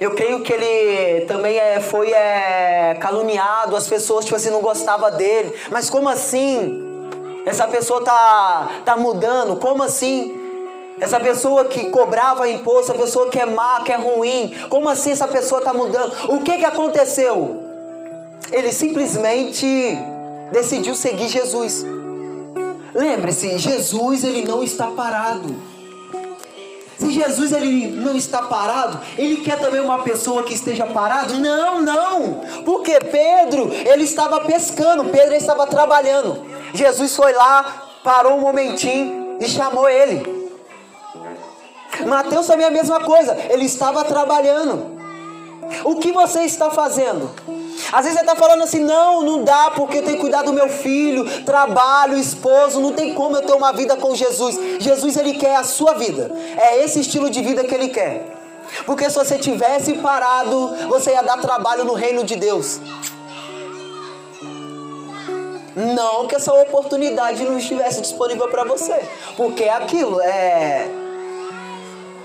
Eu 0.01 0.13
creio 0.13 0.43
que 0.43 0.53
ele 0.53 1.27
também 1.27 1.59
é, 1.59 1.81
foi 1.81 2.13
é, 2.13 2.97
caluniado, 3.01 3.75
as 3.75 3.89
pessoas 3.89 4.25
tipo 4.25 4.37
assim 4.37 4.51
não 4.51 4.61
gostavam 4.61 5.11
dele. 5.17 5.53
Mas 5.71 5.91
como 5.91 6.09
assim? 6.09 6.85
Essa 7.45 7.67
pessoa 7.67 8.05
tá 8.05 8.69
tá 8.85 8.97
mudando? 8.97 9.57
Como 9.57 9.83
assim? 9.83 10.35
Essa 11.01 11.19
pessoa 11.21 11.65
que 11.65 11.91
cobrava 11.91 12.49
imposto, 12.49 12.93
a 12.93 12.95
pessoa 12.95 13.29
que 13.29 13.39
é 13.39 13.47
má, 13.47 13.83
que 13.85 13.93
é 13.93 13.97
ruim, 13.97 14.55
como 14.69 14.89
assim 14.89 15.13
essa 15.13 15.29
pessoa 15.29 15.61
está 15.61 15.73
mudando? 15.73 16.13
O 16.29 16.43
que 16.43 16.59
que 16.59 16.65
aconteceu? 16.65 17.63
Ele 18.51 18.73
simplesmente 18.73 19.99
decidiu 20.53 20.95
seguir 20.95 21.29
Jesus. 21.29 21.85
Lembre-se, 22.95 23.59
Jesus 23.59 24.25
ele 24.25 24.45
não 24.45 24.63
está 24.63 24.89
parado. 24.89 25.78
Se 26.99 27.13
Jesus 27.13 27.53
ele 27.53 27.87
não 27.89 28.17
está 28.17 28.43
parado, 28.43 29.01
ele 29.17 29.37
quer 29.37 29.59
também 29.59 29.81
uma 29.81 30.01
pessoa 30.01 30.43
que 30.43 30.53
esteja 30.53 30.85
parado? 30.87 31.39
Não, 31.39 31.81
não. 31.81 32.41
Porque 32.65 32.99
Pedro, 32.99 33.73
ele 33.73 34.03
estava 34.03 34.41
pescando, 34.41 35.05
Pedro 35.05 35.35
estava 35.35 35.67
trabalhando. 35.67 36.45
Jesus 36.75 37.15
foi 37.15 37.33
lá, 37.33 37.91
parou 38.03 38.37
um 38.37 38.41
momentinho 38.41 39.37
e 39.41 39.49
chamou 39.49 39.89
ele. 39.89 40.51
Mateus 42.07 42.47
também 42.47 42.67
é 42.67 42.69
a 42.69 42.73
mesma 42.73 43.01
coisa, 43.01 43.37
ele 43.49 43.65
estava 43.65 44.05
trabalhando. 44.05 44.99
O 45.85 45.97
que 45.97 46.11
você 46.11 46.43
está 46.43 46.71
fazendo? 46.71 47.31
Às 47.93 48.05
vezes 48.05 48.19
você 48.19 48.25
está 48.25 48.37
falando 48.37 48.63
assim, 48.63 48.81
não, 48.81 49.23
não 49.23 49.45
dá 49.45 49.71
porque 49.71 49.99
eu 49.99 50.03
tenho 50.03 50.17
que 50.17 50.23
cuidar 50.23 50.43
do 50.43 50.53
meu 50.53 50.69
filho, 50.69 51.25
trabalho, 51.43 52.17
esposo, 52.17 52.81
não 52.81 52.93
tem 52.93 53.15
como 53.15 53.37
eu 53.37 53.43
ter 53.43 53.53
uma 53.53 53.73
vida 53.73 53.97
com 53.97 54.15
Jesus. 54.15 54.59
Jesus 54.79 55.17
ele 55.17 55.35
quer 55.35 55.57
a 55.57 55.65
sua 55.65 55.95
vida. 55.95 56.31
É 56.57 56.85
esse 56.85 57.01
estilo 57.01 57.31
de 57.31 57.41
vida 57.43 57.65
que 57.65 57.75
ele 57.75 57.89
quer. 57.89 58.37
Porque 58.85 59.09
se 59.09 59.17
você 59.17 59.39
tivesse 59.39 59.95
parado, 59.95 60.77
você 60.89 61.13
ia 61.13 61.23
dar 61.23 61.41
trabalho 61.41 61.85
no 61.85 61.95
reino 61.95 62.25
de 62.25 62.37
Deus. 62.37 62.81
Não 65.75 66.27
que 66.27 66.35
essa 66.35 66.53
oportunidade 66.53 67.45
não 67.45 67.57
estivesse 67.57 68.01
disponível 68.01 68.49
para 68.49 68.65
você, 68.65 69.01
porque 69.37 69.63
é 69.63 69.73
aquilo 69.73 70.21
é 70.21 71.08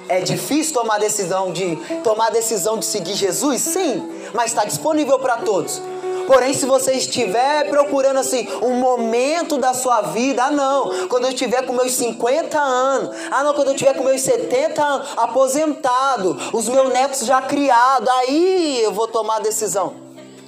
é 0.09 0.21
difícil 0.21 0.73
tomar 0.73 0.99
decisão 0.99 1.51
de 1.51 1.75
tomar 2.03 2.29
decisão 2.31 2.77
de 2.77 2.85
seguir 2.85 3.13
Jesus? 3.13 3.61
Sim, 3.61 4.11
mas 4.33 4.51
está 4.51 4.65
disponível 4.65 5.19
para 5.19 5.37
todos. 5.37 5.81
Porém, 6.25 6.53
se 6.53 6.65
você 6.65 6.93
estiver 6.93 7.69
procurando 7.69 8.19
assim 8.19 8.47
um 8.61 8.75
momento 8.75 9.57
da 9.57 9.73
sua 9.73 10.01
vida, 10.01 10.45
ah 10.45 10.51
não, 10.51 11.07
quando 11.07 11.25
eu 11.25 11.31
estiver 11.31 11.65
com 11.65 11.73
meus 11.73 11.91
50 11.93 12.59
anos, 12.59 13.15
ah 13.29 13.43
não, 13.43 13.53
quando 13.53 13.67
eu 13.69 13.73
estiver 13.73 13.93
com 13.93 14.03
meus 14.03 14.21
70 14.21 14.81
anos, 14.81 15.07
aposentado, 15.17 16.37
os 16.53 16.69
meus 16.69 16.93
netos 16.93 17.25
já 17.25 17.41
criados, 17.41 18.07
aí 18.07 18.81
eu 18.81 18.93
vou 18.93 19.07
tomar 19.07 19.37
a 19.37 19.39
decisão. 19.39 19.95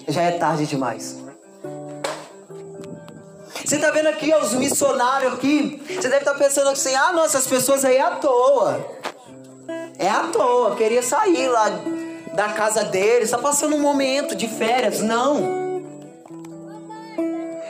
Já 0.07 0.21
é 0.21 0.31
tarde 0.31 0.65
demais. 0.65 1.17
Você 3.65 3.77
está 3.77 3.89
vendo 3.89 4.07
aqui 4.07 4.33
os 4.35 4.53
missionários 4.53 5.33
aqui? 5.33 5.81
Você 5.87 6.07
deve 6.07 6.17
estar 6.17 6.33
tá 6.33 6.37
pensando 6.37 6.69
assim: 6.69 6.93
ah, 6.93 7.11
não, 7.13 7.25
essas 7.25 7.47
pessoas 7.47 7.83
aí 7.83 7.99
à 7.99 8.11
toa. 8.11 8.94
É 10.05 10.09
à 10.09 10.27
toa, 10.27 10.75
queria 10.75 11.01
sair 11.01 11.47
lá 11.47 11.67
da 12.35 12.49
casa 12.49 12.83
dele, 12.83 13.23
está 13.23 13.39
passando 13.39 13.75
um 13.75 13.79
momento 13.79 14.35
de 14.35 14.47
férias. 14.47 15.01
Não. 15.01 15.81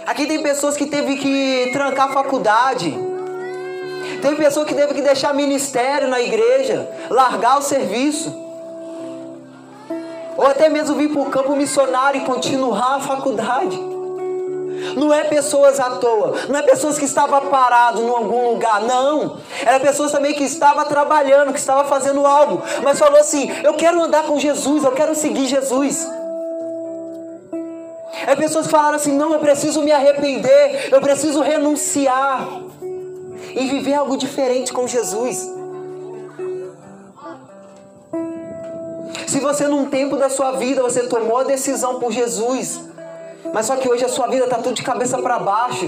Aqui 0.06 0.26
tem 0.26 0.44
pessoas 0.44 0.76
que 0.76 0.86
teve 0.86 1.16
que 1.16 1.70
trancar 1.72 2.10
a 2.10 2.14
faculdade. 2.14 2.94
Tem 4.22 4.36
pessoas 4.36 4.68
que 4.68 4.76
teve 4.76 4.94
que 4.94 5.02
deixar 5.02 5.34
ministério 5.34 6.10
na 6.10 6.20
igreja, 6.20 6.86
largar 7.10 7.58
o 7.58 7.62
serviço. 7.62 8.36
Ou 10.36 10.46
até 10.46 10.68
mesmo 10.68 10.94
vir 10.98 11.08
para 11.14 11.22
o 11.22 11.30
campo 11.30 11.56
missionário 11.56 12.22
e 12.22 12.26
continuar 12.26 12.96
a 12.96 13.00
faculdade. 13.00 13.95
Não 14.96 15.14
é 15.14 15.24
pessoas 15.24 15.80
à 15.80 15.92
toa, 15.92 16.34
não 16.50 16.60
é 16.60 16.62
pessoas 16.62 16.98
que 16.98 17.06
estavam 17.06 17.48
parados 17.48 18.02
em 18.02 18.10
algum 18.10 18.52
lugar, 18.52 18.82
não. 18.82 19.38
Era 19.66 19.80
pessoas 19.80 20.12
também 20.12 20.34
que 20.34 20.44
estavam 20.44 20.86
trabalhando, 20.86 21.54
que 21.54 21.60
estavam 21.60 21.86
fazendo 21.86 22.26
algo, 22.26 22.62
mas 22.84 23.00
falou 23.00 23.20
assim: 23.20 23.50
eu 23.64 23.74
quero 23.74 24.02
andar 24.02 24.24
com 24.24 24.40
Jesus, 24.40 24.84
eu 24.84 24.92
quero 24.92 25.16
seguir 25.16 25.48
Jesus. 25.48 26.08
É 28.28 28.36
pessoas 28.36 28.66
que 28.66 28.72
falaram 28.72 28.96
assim: 28.96 29.16
não, 29.16 29.34
eu 29.34 29.40
preciso 29.40 29.82
me 29.82 29.92
arrepender, 29.92 30.90
eu 30.92 31.02
preciso 31.02 31.42
renunciar 31.42 32.48
e 33.56 33.68
viver 33.68 33.94
algo 33.94 34.18
diferente 34.18 34.74
com 34.74 34.88
Jesus. 34.88 35.54
Se 39.28 39.40
você 39.40 39.68
num 39.68 39.90
tempo 39.90 40.16
da 40.16 40.30
sua 40.30 40.54
vida 40.54 40.82
você 40.82 41.08
tomou 41.08 41.38
a 41.38 41.44
decisão 41.44 42.00
por 42.00 42.12
Jesus, 42.12 42.80
mas 43.56 43.68
só 43.68 43.78
que 43.78 43.88
hoje 43.88 44.04
a 44.04 44.10
sua 44.10 44.28
vida 44.28 44.44
está 44.44 44.58
tudo 44.58 44.74
de 44.74 44.84
cabeça 44.84 45.18
para 45.18 45.40
baixo. 45.40 45.88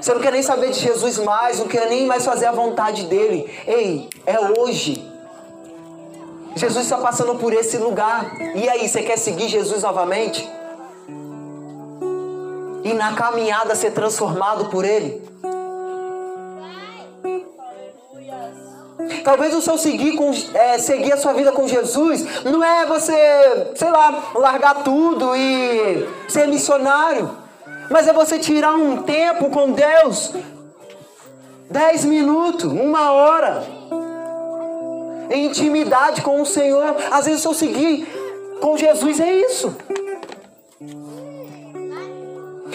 Você 0.00 0.14
não 0.14 0.20
quer 0.22 0.32
nem 0.32 0.42
saber 0.42 0.70
de 0.70 0.80
Jesus 0.80 1.18
mais, 1.18 1.58
não 1.58 1.68
quer 1.68 1.86
nem 1.90 2.06
mais 2.06 2.24
fazer 2.24 2.46
a 2.46 2.52
vontade 2.52 3.04
dele. 3.04 3.52
Ei, 3.66 4.08
é 4.24 4.40
hoje. 4.40 5.06
Jesus 6.56 6.84
está 6.84 6.96
passando 6.96 7.34
por 7.34 7.52
esse 7.52 7.76
lugar. 7.76 8.34
E 8.54 8.66
aí, 8.66 8.88
você 8.88 9.02
quer 9.02 9.18
seguir 9.18 9.46
Jesus 9.46 9.82
novamente? 9.82 10.50
E 12.82 12.94
na 12.94 13.12
caminhada 13.12 13.74
ser 13.74 13.90
transformado 13.90 14.70
por 14.70 14.86
Ele? 14.86 15.22
Talvez 19.24 19.54
o 19.54 19.62
seu 19.62 19.78
seguir, 19.78 20.16
com, 20.16 20.30
é, 20.54 20.78
seguir 20.78 21.12
a 21.12 21.16
sua 21.16 21.32
vida 21.32 21.52
com 21.52 21.66
Jesus 21.66 22.44
não 22.44 22.62
é 22.62 22.86
você, 22.86 23.14
sei 23.74 23.90
lá, 23.90 24.32
largar 24.34 24.82
tudo 24.82 25.34
e 25.36 26.08
ser 26.28 26.48
missionário. 26.48 27.30
Mas 27.90 28.08
é 28.08 28.12
você 28.12 28.38
tirar 28.38 28.74
um 28.74 29.02
tempo 29.02 29.50
com 29.50 29.72
Deus. 29.72 30.32
Dez 31.70 32.04
minutos, 32.04 32.70
uma 32.72 33.12
hora. 33.12 33.62
Em 35.30 35.46
intimidade 35.46 36.22
com 36.22 36.40
o 36.40 36.46
Senhor. 36.46 36.96
Às 37.10 37.26
vezes 37.26 37.40
o 37.40 37.42
seu 37.42 37.54
seguir 37.54 38.06
com 38.60 38.76
Jesus 38.76 39.20
é 39.20 39.32
isso. 39.32 39.74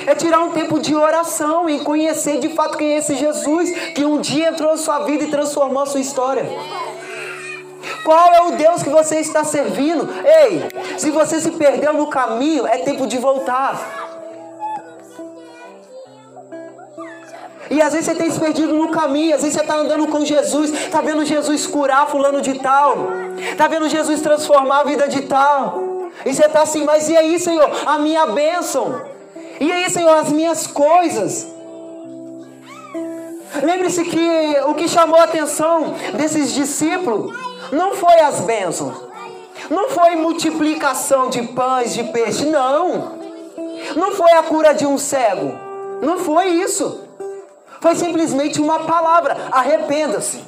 É 0.07 0.15
tirar 0.15 0.39
um 0.39 0.51
tempo 0.51 0.79
de 0.79 0.95
oração 0.95 1.69
e 1.69 1.81
conhecer 1.81 2.39
de 2.39 2.47
fato 2.55 2.77
quem 2.77 2.93
é 2.93 2.97
esse 2.99 3.13
Jesus 3.15 3.69
que 3.93 4.05
um 4.05 4.21
dia 4.21 4.47
entrou 4.47 4.71
na 4.71 4.77
sua 4.77 4.99
vida 4.99 5.25
e 5.25 5.29
transformou 5.29 5.83
a 5.83 5.85
sua 5.85 5.99
história. 5.99 6.45
Qual 8.05 8.33
é 8.33 8.41
o 8.43 8.51
Deus 8.51 8.81
que 8.81 8.89
você 8.89 9.17
está 9.19 9.43
servindo? 9.43 10.07
Ei, 10.25 10.69
se 10.97 11.11
você 11.11 11.41
se 11.41 11.51
perdeu 11.51 11.91
no 11.91 12.07
caminho, 12.07 12.65
é 12.65 12.77
tempo 12.77 13.05
de 13.05 13.17
voltar. 13.17 14.07
E 17.69 17.81
às 17.81 17.91
vezes 17.91 18.05
você 18.05 18.15
tem 18.15 18.31
se 18.31 18.39
perdido 18.39 18.73
no 18.73 18.91
caminho, 18.91 19.35
às 19.35 19.41
vezes 19.41 19.55
você 19.55 19.61
está 19.61 19.75
andando 19.75 20.07
com 20.07 20.23
Jesus, 20.23 20.71
está 20.71 21.01
vendo 21.01 21.25
Jesus 21.25 21.67
curar 21.67 22.07
fulano 22.07 22.41
de 22.41 22.53
tal, 22.59 23.09
está 23.37 23.67
vendo 23.67 23.89
Jesus 23.89 24.21
transformar 24.21 24.79
a 24.79 24.83
vida 24.85 25.09
de 25.09 25.23
tal. 25.23 26.09
E 26.25 26.33
você 26.33 26.45
está 26.45 26.61
assim, 26.61 26.85
mas 26.85 27.09
e 27.09 27.17
aí, 27.17 27.37
Senhor? 27.37 27.69
A 27.85 27.99
minha 27.99 28.25
bênção. 28.27 29.06
E 29.59 29.71
aí, 29.71 29.89
Senhor, 29.89 30.17
as 30.17 30.31
minhas 30.31 30.67
coisas. 30.67 31.47
Lembre-se 33.63 34.03
que 34.03 34.57
o 34.67 34.75
que 34.75 34.87
chamou 34.87 35.19
a 35.19 35.23
atenção 35.23 35.95
desses 36.15 36.53
discípulos 36.53 37.35
não 37.71 37.95
foi 37.95 38.19
as 38.19 38.41
bênçãos, 38.41 38.95
não 39.69 39.89
foi 39.89 40.15
multiplicação 40.15 41.29
de 41.29 41.41
pães, 41.41 41.93
de 41.93 42.03
peixe, 42.05 42.45
não. 42.45 43.17
Não 43.95 44.11
foi 44.11 44.31
a 44.33 44.43
cura 44.43 44.73
de 44.73 44.85
um 44.85 44.97
cego, 44.97 45.53
não 46.01 46.19
foi 46.19 46.47
isso. 46.47 47.03
Foi 47.81 47.95
simplesmente 47.95 48.61
uma 48.61 48.79
palavra: 48.79 49.35
arrependa-se. 49.51 50.43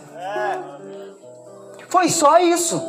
Foi 1.88 2.10
só 2.10 2.40
isso. 2.40 2.82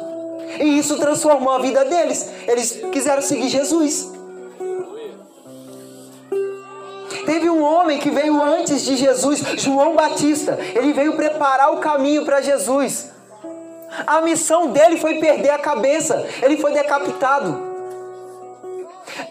E 0.58 0.78
isso 0.78 0.98
transformou 0.98 1.54
a 1.54 1.58
vida 1.58 1.84
deles. 1.84 2.28
Eles 2.46 2.72
quiseram 2.92 3.22
seguir 3.22 3.48
Jesus. 3.48 4.19
Teve 7.30 7.48
um 7.48 7.62
homem 7.62 8.00
que 8.00 8.10
veio 8.10 8.42
antes 8.42 8.82
de 8.82 8.96
Jesus, 8.96 9.38
João 9.56 9.94
Batista. 9.94 10.58
Ele 10.74 10.92
veio 10.92 11.14
preparar 11.14 11.72
o 11.72 11.76
caminho 11.76 12.24
para 12.24 12.40
Jesus. 12.40 13.08
A 14.04 14.20
missão 14.20 14.72
dele 14.72 14.96
foi 14.96 15.20
perder 15.20 15.50
a 15.50 15.58
cabeça. 15.60 16.26
Ele 16.42 16.56
foi 16.56 16.72
decapitado. 16.72 17.56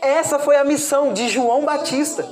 Essa 0.01 0.39
foi 0.39 0.55
a 0.55 0.63
missão 0.63 1.11
de 1.11 1.27
João 1.27 1.65
Batista. 1.65 2.25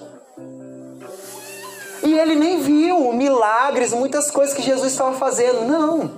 E 2.01 2.17
ele 2.17 2.35
nem 2.37 2.61
viu 2.61 3.11
milagres, 3.11 3.91
muitas 3.91 4.31
coisas 4.31 4.55
que 4.55 4.61
Jesus 4.61 4.93
estava 4.93 5.17
fazendo. 5.17 5.65
Não. 5.65 6.11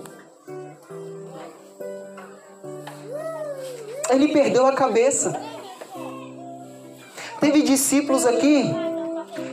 Ele 4.11 4.27
perdeu 4.27 4.67
a 4.67 4.73
cabeça. 4.73 5.41
Teve 7.39 7.63
discípulos 7.63 8.27
aqui 8.27 8.88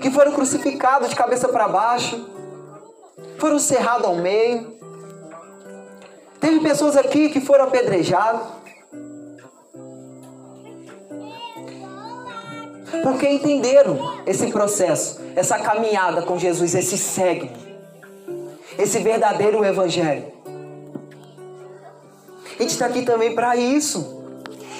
que 0.00 0.11
foram 0.11 0.33
crucificados 0.33 1.09
de 1.09 1.16
cabeça 1.16 1.49
para 1.49 1.69
baixo, 1.69 2.28
foram 3.38 3.58
cerrados 3.58 4.06
ao 4.06 4.17
meio. 4.17 4.76
Teve 6.41 6.61
pessoas 6.61 6.97
aqui 6.97 7.28
que 7.28 7.41
foram 7.41 7.65
apedrejadas. 7.65 8.43
Porque 13.02 13.28
entenderam 13.28 14.21
esse 14.26 14.50
processo, 14.50 15.21
essa 15.34 15.58
caminhada 15.58 16.23
com 16.23 16.39
Jesus, 16.39 16.75
esse 16.75 16.97
segue, 16.97 17.50
esse 18.78 18.99
verdadeiro 19.00 19.65
evangelho. 19.65 20.32
A 22.58 22.63
gente 22.63 22.71
está 22.71 22.87
aqui 22.87 23.02
também 23.02 23.34
para 23.34 23.54
isso. 23.54 24.25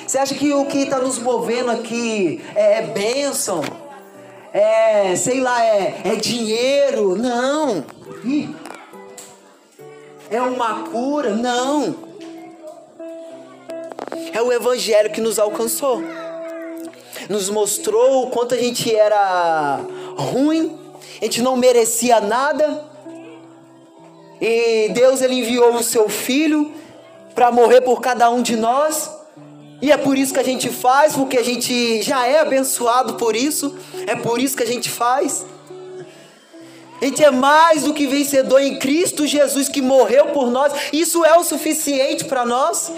Você 0.07 0.19
acha 0.19 0.35
que 0.35 0.53
o 0.55 0.65
que 0.67 0.79
está 0.79 0.99
nos 0.99 1.19
movendo 1.19 1.71
aqui 1.71 2.43
é, 2.55 2.79
é 2.79 2.83
bênção? 2.83 3.61
É, 4.57 5.15
sei 5.17 5.41
lá, 5.41 5.63
é, 5.63 6.01
é 6.05 6.17
dinheiro. 6.17 7.15
Não. 7.15 7.85
É 10.31 10.41
uma 10.41 10.85
cura. 10.85 11.35
Não. 11.35 11.95
É 14.33 14.41
o 14.41 14.51
Evangelho 14.51 15.11
que 15.11 15.21
nos 15.21 15.39
alcançou. 15.39 16.03
Nos 17.29 17.51
mostrou 17.51 18.25
o 18.25 18.31
quanto 18.31 18.55
a 18.55 18.59
gente 18.59 18.95
era 18.95 19.81
ruim, 20.17 20.79
a 21.21 21.25
gente 21.25 21.43
não 21.43 21.57
merecia 21.57 22.19
nada. 22.21 22.83
E 24.41 24.89
Deus 24.95 25.21
ele 25.21 25.35
enviou 25.35 25.75
o 25.75 25.83
seu 25.83 26.09
filho 26.09 26.73
para 27.35 27.53
morrer 27.53 27.83
por 27.83 28.01
cada 28.01 28.31
um 28.31 28.41
de 28.41 28.57
nós. 28.57 29.11
E 29.81 29.93
é 29.93 29.97
por 29.97 30.17
isso 30.17 30.33
que 30.33 30.41
a 30.41 30.45
gente 30.45 30.71
faz, 30.71 31.15
porque 31.15 31.37
a 31.37 31.43
gente 31.43 32.03
já 32.03 32.27
é 32.27 32.41
abençoado 32.41 33.15
por 33.15 33.37
isso. 33.37 33.77
É 34.07 34.17
por 34.17 34.41
isso 34.41 34.57
que 34.57 34.63
a 34.63 34.67
gente 34.67 34.89
faz. 34.89 35.45
A 37.01 37.05
gente 37.05 37.23
é 37.23 37.31
mais 37.31 37.83
do 37.83 37.93
que 37.93 38.07
vencedor 38.07 38.61
em 38.61 38.79
Cristo 38.79 39.27
Jesus 39.27 39.69
que 39.69 39.83
morreu 39.83 40.27
por 40.29 40.51
nós. 40.51 40.73
Isso 40.93 41.25
é 41.25 41.37
o 41.39 41.45
suficiente 41.45 42.25
para 42.25 42.47
nós. 42.47 42.91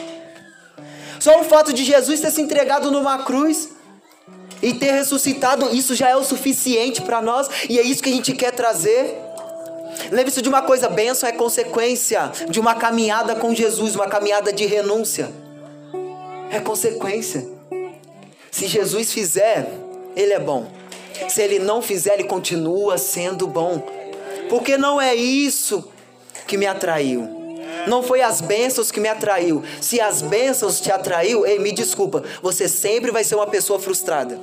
Só 1.18 1.40
o 1.40 1.44
fato 1.44 1.72
de 1.72 1.82
Jesus 1.82 2.20
ter 2.20 2.30
se 2.30 2.40
entregado 2.40 2.92
numa 2.92 3.24
cruz 3.24 3.70
e 4.62 4.72
ter 4.72 4.92
ressuscitado, 4.92 5.74
isso 5.74 5.96
já 5.96 6.08
é 6.08 6.16
o 6.16 6.22
suficiente 6.22 7.02
para 7.02 7.20
nós. 7.20 7.48
E 7.68 7.76
é 7.78 7.82
isso 7.82 8.00
que 8.00 8.08
a 8.08 8.12
gente 8.12 8.32
quer 8.34 8.52
trazer. 8.52 9.18
Lembre-se 10.12 10.40
de 10.40 10.48
uma 10.48 10.62
coisa: 10.62 10.88
bênção 10.88 11.28
é 11.28 11.32
consequência 11.32 12.30
de 12.48 12.60
uma 12.60 12.76
caminhada 12.76 13.34
com 13.34 13.52
Jesus, 13.52 13.96
uma 13.96 14.06
caminhada 14.06 14.52
de 14.52 14.64
renúncia 14.64 15.47
é 16.50 16.61
consequência. 16.61 17.46
Se 18.50 18.66
Jesus 18.66 19.12
fizer, 19.12 19.70
ele 20.16 20.32
é 20.32 20.38
bom. 20.38 20.70
Se 21.28 21.42
ele 21.42 21.58
não 21.58 21.82
fizer, 21.82 22.14
ele 22.14 22.24
continua 22.24 22.98
sendo 22.98 23.46
bom. 23.46 23.82
Porque 24.48 24.76
não 24.78 25.00
é 25.00 25.14
isso 25.14 25.90
que 26.46 26.56
me 26.56 26.66
atraiu. 26.66 27.37
Não 27.87 28.02
foi 28.02 28.20
as 28.20 28.40
bênçãos 28.40 28.90
que 28.90 29.00
me 29.00 29.08
atraiu. 29.08 29.62
Se 29.80 30.00
as 30.00 30.22
bênçãos 30.22 30.80
te 30.80 30.90
atraiu, 30.90 31.46
ei, 31.46 31.58
me 31.58 31.72
desculpa, 31.72 32.22
você 32.42 32.68
sempre 32.68 33.11
vai 33.11 33.24
ser 33.24 33.34
uma 33.34 33.46
pessoa 33.46 33.78
frustrada. 33.78 34.38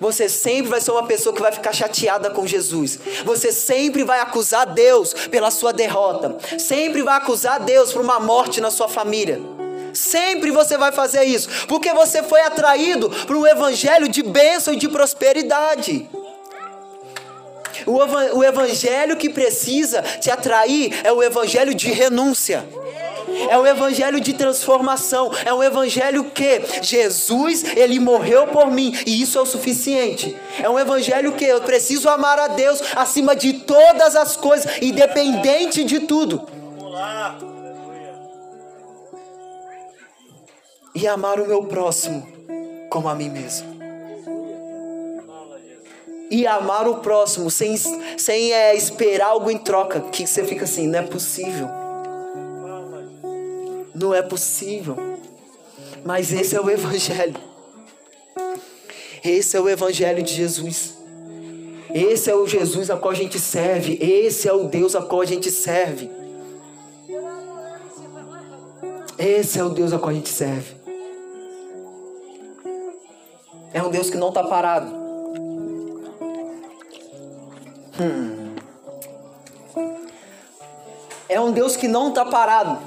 Você 0.00 0.28
sempre 0.28 0.70
vai 0.70 0.80
ser 0.80 0.90
uma 0.90 1.06
pessoa 1.06 1.34
que 1.34 1.42
vai 1.42 1.52
ficar 1.52 1.72
chateada 1.72 2.30
com 2.30 2.46
Jesus. 2.46 2.98
Você 3.24 3.52
sempre 3.52 4.04
vai 4.04 4.20
acusar 4.20 4.66
Deus 4.66 5.14
pela 5.30 5.50
sua 5.50 5.72
derrota. 5.72 6.36
Sempre 6.58 7.02
vai 7.02 7.16
acusar 7.16 7.60
Deus 7.60 7.92
por 7.92 8.02
uma 8.02 8.18
morte 8.18 8.60
na 8.60 8.70
sua 8.70 8.88
família. 8.88 9.40
Sempre 9.92 10.50
você 10.50 10.76
vai 10.76 10.92
fazer 10.92 11.24
isso, 11.24 11.48
porque 11.66 11.92
você 11.92 12.22
foi 12.22 12.40
atraído 12.42 13.10
para 13.10 13.36
um 13.36 13.46
evangelho 13.46 14.08
de 14.08 14.22
bênção 14.22 14.74
e 14.74 14.76
de 14.76 14.88
prosperidade. 14.88 16.08
O 17.86 18.44
evangelho 18.44 19.16
que 19.16 19.28
precisa 19.28 20.02
te 20.02 20.30
atrair 20.30 21.00
é 21.04 21.12
o 21.12 21.22
evangelho 21.22 21.74
de 21.74 21.90
renúncia. 21.90 22.64
É 23.48 23.56
o 23.56 23.66
evangelho 23.66 24.20
de 24.20 24.34
transformação, 24.34 25.30
é 25.44 25.52
um 25.54 25.62
evangelho 25.62 26.24
que 26.24 26.60
Jesus, 26.82 27.64
ele 27.76 27.98
morreu 27.98 28.46
por 28.48 28.70
mim 28.70 28.94
e 29.06 29.22
isso 29.22 29.38
é 29.38 29.40
o 29.42 29.46
suficiente. 29.46 30.36
É 30.60 30.68
um 30.68 30.78
evangelho 30.78 31.32
que 31.32 31.44
eu 31.44 31.60
preciso 31.60 32.08
amar 32.08 32.38
a 32.38 32.48
Deus 32.48 32.80
acima 32.94 33.34
de 33.34 33.54
todas 33.54 34.16
as 34.16 34.36
coisas, 34.36 34.70
independente 34.82 35.82
de 35.82 36.00
tudo. 36.00 36.46
Vamos 36.76 36.92
lá. 36.92 37.51
E 40.94 41.06
amar 41.06 41.40
o 41.40 41.46
meu 41.46 41.64
próximo 41.64 42.26
como 42.90 43.08
a 43.08 43.14
mim 43.14 43.30
mesmo. 43.30 43.72
E 46.30 46.46
amar 46.46 46.86
o 46.88 46.96
próximo 46.96 47.50
sem, 47.50 47.76
sem 47.76 48.52
é, 48.52 48.74
esperar 48.74 49.28
algo 49.28 49.50
em 49.50 49.58
troca, 49.58 50.00
que 50.00 50.26
você 50.26 50.44
fica 50.44 50.64
assim, 50.64 50.86
não 50.86 50.98
é 50.98 51.02
possível. 51.02 51.68
Não 53.94 54.14
é 54.14 54.22
possível. 54.22 54.96
Mas 56.04 56.32
esse 56.32 56.56
é 56.56 56.60
o 56.60 56.68
Evangelho. 56.68 57.36
Esse 59.24 59.56
é 59.56 59.60
o 59.60 59.68
Evangelho 59.68 60.22
de 60.22 60.34
Jesus. 60.34 60.94
Esse 61.94 62.30
é 62.30 62.34
o 62.34 62.46
Jesus 62.46 62.90
a 62.90 62.96
qual 62.96 63.12
a 63.12 63.16
gente 63.16 63.38
serve. 63.38 63.98
Esse 64.00 64.48
é 64.48 64.52
o 64.52 64.64
Deus 64.64 64.94
a 64.94 65.02
qual 65.02 65.20
a 65.20 65.26
gente 65.26 65.50
serve. 65.50 66.10
Esse 69.18 69.58
é 69.58 69.64
o 69.64 69.68
Deus 69.68 69.92
a 69.92 69.98
qual 69.98 70.10
a 70.10 70.14
gente 70.14 70.30
serve. 70.30 70.81
É 73.74 73.82
um 73.82 73.90
Deus 73.90 74.10
que 74.10 74.16
não 74.16 74.28
está 74.28 74.44
parado. 74.44 74.86
Hum. 78.00 78.54
É 81.28 81.40
um 81.40 81.50
Deus 81.50 81.76
que 81.76 81.88
não 81.88 82.10
está 82.10 82.24
parado. 82.24 82.78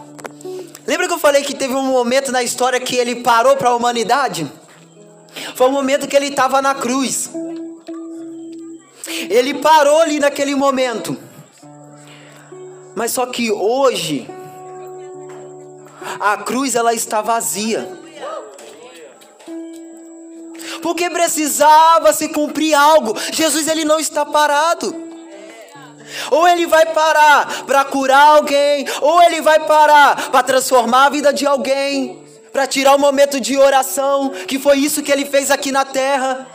Lembra 0.86 1.08
que 1.08 1.13
eu 1.13 1.19
falei 1.19 1.43
que 1.43 1.56
teve 1.56 1.74
um 1.74 1.84
momento 1.84 2.32
na 2.32 2.43
história 2.43 2.80
que 2.80 2.95
ele 2.95 3.15
parou 3.17 3.56
para 3.56 3.69
a 3.69 3.76
humanidade? 3.76 4.52
Foi 5.56 5.67
o 5.67 5.71
momento 5.71 6.08
que 6.08 6.15
ele 6.15 6.28
estava 6.28 6.62
na 6.62 6.76
cruz. 6.76 7.30
Ele 9.30 9.56
parou 9.56 10.00
ali 10.02 10.19
naquele 10.19 10.54
momento. 10.54 11.17
Mas 12.95 13.12
só 13.12 13.26
que 13.26 13.52
hoje 13.52 14.30
a 16.19 16.38
cruz 16.38 16.76
ela 16.76 16.93
está 16.93 17.21
vazia 17.21 18.05
porque 20.86 21.10
precisava 21.10 22.13
se 22.13 22.30
cumprir 22.30 22.76
algo. 22.76 23.17
Jesus 23.34 23.67
ele 23.67 23.84
não 23.84 24.00
está 24.00 24.24
parado. 24.24 24.95
Ou 26.30 26.48
ele 26.48 26.67
vai 26.67 26.86
parar 26.86 27.63
para 27.65 27.84
curar 27.86 28.36
alguém, 28.36 28.86
ou 29.02 29.19
ele 29.24 29.41
vai 29.41 29.62
parar 29.62 30.30
para 30.30 30.43
transformar 30.43 31.08
a 31.08 31.10
vida 31.10 31.34
de 31.34 31.43
alguém, 31.43 32.24
para 32.54 32.67
tirar 32.67 32.93
o 32.93 33.00
momento 33.00 33.41
de 33.41 33.58
oração, 33.58 34.30
que 34.48 34.60
foi 34.60 34.78
isso 34.78 35.02
que 35.02 35.12
ele 35.12 35.26
fez 35.26 35.50
aqui 35.50 35.71
na 35.71 35.86
terra. 35.86 36.45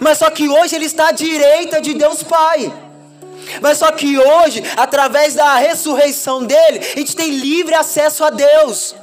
Mas 0.00 0.16
só 0.16 0.30
que 0.30 0.48
hoje 0.48 0.74
ele 0.74 0.86
está 0.86 1.08
à 1.08 1.12
direita 1.12 1.82
de 1.82 1.92
Deus 1.92 2.22
Pai. 2.22 2.72
Mas 3.60 3.76
só 3.76 3.92
que 3.92 4.18
hoje, 4.18 4.62
através 4.74 5.34
da 5.34 5.54
ressurreição 5.56 6.44
dele, 6.44 6.78
a 6.78 6.98
gente 6.98 7.14
tem 7.14 7.28
livre 7.28 7.74
acesso 7.74 8.24
a 8.24 8.30
Deus. 8.30 8.94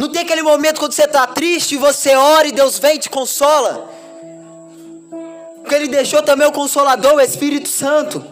Não 0.00 0.08
tem 0.08 0.22
aquele 0.22 0.40
momento 0.40 0.78
quando 0.78 0.92
você 0.92 1.04
está 1.04 1.26
triste 1.26 1.76
você 1.76 2.16
ora 2.16 2.48
e 2.48 2.52
Deus 2.52 2.78
vem 2.78 2.96
e 2.96 2.98
te 2.98 3.10
consola. 3.10 3.86
Porque 5.56 5.74
Ele 5.74 5.88
deixou 5.88 6.22
também 6.22 6.48
o 6.48 6.52
Consolador, 6.52 7.16
o 7.16 7.20
Espírito 7.20 7.68
Santo. 7.68 8.24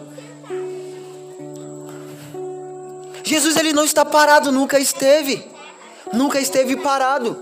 Jesus 3.23 3.55
ele 3.55 3.71
não 3.71 3.85
está 3.85 4.03
parado, 4.03 4.51
nunca 4.51 4.79
esteve. 4.79 5.45
Nunca 6.11 6.39
esteve 6.39 6.75
parado. 6.75 7.37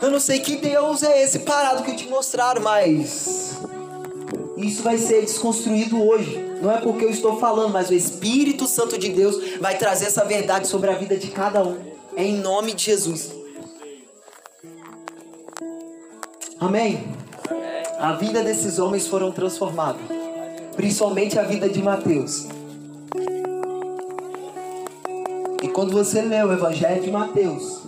Eu 0.00 0.12
não 0.12 0.20
sei 0.20 0.38
que 0.38 0.54
Deus 0.54 1.02
é 1.02 1.24
esse 1.24 1.40
parado 1.40 1.82
que 1.82 1.96
te 1.96 2.06
mostraram, 2.06 2.62
mas 2.62 3.56
isso 4.56 4.84
vai 4.84 4.98
ser 4.98 5.22
desconstruído 5.22 6.00
hoje. 6.00 6.45
Não 6.60 6.70
é 6.70 6.80
porque 6.80 7.04
eu 7.04 7.10
estou 7.10 7.38
falando, 7.38 7.72
mas 7.72 7.90
o 7.90 7.94
Espírito 7.94 8.66
Santo 8.66 8.98
de 8.98 9.10
Deus 9.10 9.58
vai 9.60 9.76
trazer 9.76 10.06
essa 10.06 10.24
verdade 10.24 10.66
sobre 10.66 10.90
a 10.90 10.94
vida 10.94 11.16
de 11.16 11.28
cada 11.28 11.62
um. 11.62 11.78
É 12.16 12.24
em 12.24 12.36
nome 12.36 12.72
de 12.72 12.84
Jesus. 12.84 13.30
Amém? 16.58 17.04
A 17.98 18.12
vida 18.12 18.42
desses 18.42 18.78
homens 18.78 19.06
foram 19.06 19.30
transformadas. 19.30 20.00
Principalmente 20.74 21.38
a 21.38 21.42
vida 21.42 21.68
de 21.68 21.82
Mateus. 21.82 22.46
E 25.62 25.68
quando 25.68 25.92
você 25.92 26.22
lê 26.22 26.42
o 26.42 26.52
Evangelho 26.52 27.02
de 27.02 27.10
Mateus, 27.10 27.82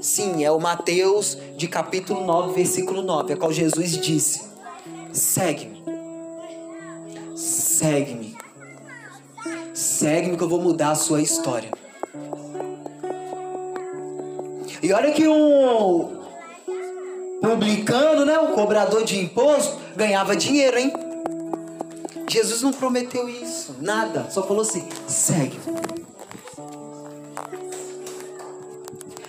sim, 0.00 0.44
é 0.44 0.50
o 0.50 0.58
Mateus 0.58 1.38
de 1.56 1.68
capítulo 1.68 2.24
9, 2.24 2.54
versículo 2.54 3.02
9, 3.02 3.32
é 3.32 3.36
qual 3.36 3.52
Jesus 3.52 3.92
disse: 3.92 4.42
Segue-me 5.12 5.73
Segue-me. 7.74 8.36
Segue-me 9.74 10.36
que 10.36 10.44
eu 10.44 10.48
vou 10.48 10.62
mudar 10.62 10.92
a 10.92 10.94
sua 10.94 11.20
história. 11.20 11.72
E 14.80 14.92
olha 14.92 15.10
que 15.10 15.26
um 15.26 16.22
publicano, 17.42 18.24
né, 18.24 18.38
um 18.38 18.52
cobrador 18.54 19.02
de 19.02 19.18
imposto, 19.18 19.76
ganhava 19.96 20.36
dinheiro, 20.36 20.78
hein? 20.78 20.92
Jesus 22.28 22.62
não 22.62 22.72
prometeu 22.72 23.28
isso, 23.28 23.74
nada, 23.80 24.30
só 24.30 24.44
falou 24.44 24.62
assim: 24.62 24.86
segue. 25.08 25.58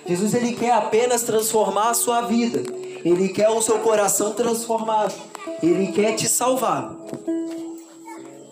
Jesus 0.05 0.36
ele 0.36 0.53
quer 0.53 0.73
apenas 0.73 1.23
transformar 1.23 1.89
a 1.89 1.93
sua 1.95 2.21
vida. 2.21 2.62
Ele 3.03 3.29
quer 3.29 3.49
o 3.49 3.60
seu 3.60 3.79
coração 3.79 4.34
transformado. 4.34 5.15
Ele 5.63 5.91
quer 5.91 6.13
te 6.13 6.27
salvar. 6.27 6.95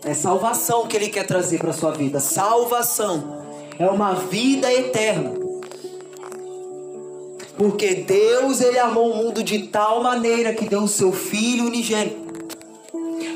É 0.06 0.14
salvação 0.14 0.86
que 0.88 0.98
ele 0.98 1.10
quer 1.10 1.26
trazer 1.26 1.60
para 1.60 1.72
sua 1.72 1.92
vida. 1.92 2.20
Salvação 2.20 3.42
é 3.80 3.88
uma 3.88 4.14
vida 4.14 4.72
eterna. 4.72 5.32
Porque 7.58 7.96
Deus 7.96 8.60
ele 8.60 8.80
amou 8.80 9.12
o 9.12 9.16
mundo 9.16 9.44
de 9.44 9.68
tal 9.68 10.04
maneira 10.04 10.54
que 10.54 10.68
deu 10.68 10.82
o 10.84 10.88
seu 10.88 11.12
filho 11.12 11.66
unigênito 11.66 12.24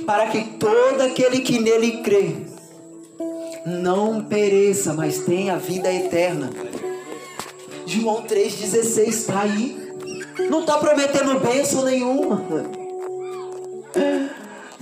para 0.05 0.27
que 0.27 0.41
todo 0.57 1.01
aquele 1.01 1.41
que 1.41 1.59
nele 1.59 1.97
crê 2.01 2.35
não 3.65 4.23
pereça, 4.23 4.93
mas 4.93 5.19
tenha 5.19 5.57
vida 5.57 5.93
eterna. 5.93 6.49
João 7.85 8.23
3,16 8.23 9.07
está 9.07 9.41
aí. 9.41 9.87
Não 10.49 10.61
está 10.61 10.77
prometendo 10.77 11.39
bênção 11.39 11.83
nenhuma 11.83 12.41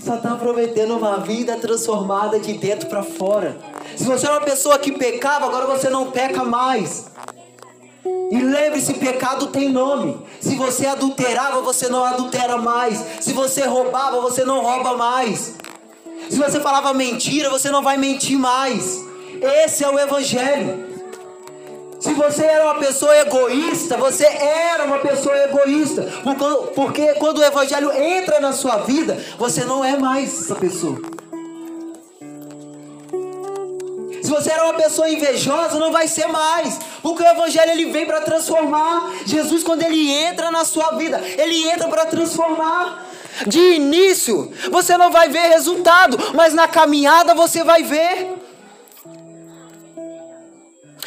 só 0.05 0.15
está 0.17 0.35
prometendo 0.35 0.95
uma 0.95 1.17
vida 1.17 1.57
transformada 1.57 2.39
de 2.39 2.53
dentro 2.53 2.87
para 2.87 3.01
fora. 3.01 3.57
Se 3.95 4.03
você 4.03 4.27
é 4.27 4.29
uma 4.29 4.41
pessoa 4.41 4.77
que 4.77 4.91
pecava, 4.91 5.47
agora 5.47 5.65
você 5.65 5.89
não 5.89 6.11
peca 6.11 6.43
mais. 6.43 7.07
E 8.31 8.39
lembre-se, 8.39 8.93
pecado 8.93 9.47
tem 9.47 9.69
nome. 9.69 10.23
Se 10.39 10.55
você 10.55 10.85
adulterava, 10.85 11.59
você 11.61 11.89
não 11.89 12.03
adultera 12.03 12.55
mais. 12.57 13.03
Se 13.19 13.33
você 13.33 13.65
roubava, 13.65 14.21
você 14.21 14.45
não 14.45 14.61
rouba 14.61 14.95
mais. 14.95 15.55
Se 16.29 16.37
você 16.37 16.59
falava 16.59 16.93
mentira, 16.93 17.49
você 17.49 17.71
não 17.71 17.81
vai 17.81 17.97
mentir 17.97 18.37
mais. 18.37 19.03
Esse 19.41 19.83
é 19.83 19.89
o 19.89 19.99
evangelho. 19.99 20.94
Se 22.05 22.13
você 22.13 22.45
era 22.45 22.65
uma 22.65 22.75
pessoa 22.75 23.17
egoísta, 23.17 23.97
você 23.97 24.25
era 24.25 24.83
uma 24.83 24.99
pessoa 24.99 25.35
egoísta. 25.39 26.07
Porque 26.75 27.15
quando 27.15 27.39
o 27.39 27.43
evangelho 27.43 27.91
entra 27.91 28.39
na 28.39 28.53
sua 28.53 28.77
vida, 28.77 29.17
você 29.39 29.65
não 29.65 29.83
é 29.83 29.97
mais 29.97 30.43
essa 30.43 30.53
pessoa. 30.53 31.01
Se 34.21 34.29
você 34.29 34.51
era 34.51 34.65
uma 34.65 34.75
pessoa 34.75 35.09
invejosa, 35.09 35.79
não 35.79 35.91
vai 35.91 36.07
ser 36.07 36.27
mais. 36.27 36.77
Porque 37.01 37.23
o 37.23 37.27
evangelho 37.27 37.71
ele 37.71 37.91
vem 37.91 38.05
para 38.05 38.21
transformar. 38.21 39.11
Jesus 39.25 39.63
quando 39.63 39.81
ele 39.81 40.11
entra 40.11 40.51
na 40.51 40.63
sua 40.63 40.91
vida, 40.91 41.19
ele 41.39 41.67
entra 41.69 41.87
para 41.87 42.05
transformar. 42.05 43.03
De 43.47 43.59
início, 43.73 44.53
você 44.69 44.95
não 44.95 45.09
vai 45.09 45.27
ver 45.27 45.47
resultado, 45.49 46.19
mas 46.35 46.53
na 46.53 46.67
caminhada 46.67 47.33
você 47.33 47.63
vai 47.63 47.81
ver. 47.81 48.45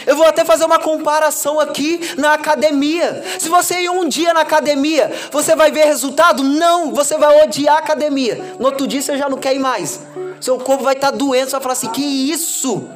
Eu 0.06 0.16
vou 0.16 0.26
até 0.26 0.44
fazer 0.44 0.64
uma 0.64 0.78
comparação 0.78 1.58
aqui 1.58 2.00
na 2.16 2.34
academia. 2.34 3.22
Se 3.38 3.48
você 3.48 3.80
ir 3.80 3.90
um 3.90 4.08
dia 4.08 4.32
na 4.32 4.40
academia, 4.40 5.12
você 5.30 5.54
vai 5.54 5.70
ver 5.70 5.84
resultado? 5.84 6.42
Não, 6.42 6.94
você 6.94 7.16
vai 7.16 7.44
odiar 7.44 7.76
a 7.76 7.78
academia. 7.78 8.56
No 8.58 8.66
outro 8.66 8.86
dia 8.86 9.02
você 9.02 9.16
já 9.16 9.28
não 9.28 9.38
quer 9.38 9.54
ir 9.54 9.58
mais. 9.58 10.00
Seu 10.40 10.58
corpo 10.58 10.84
vai 10.84 10.94
estar 10.94 11.10
doente, 11.10 11.46
você 11.46 11.52
vai 11.52 11.60
falar 11.60 11.72
assim: 11.72 11.88
que 11.88 12.02
isso? 12.02 12.88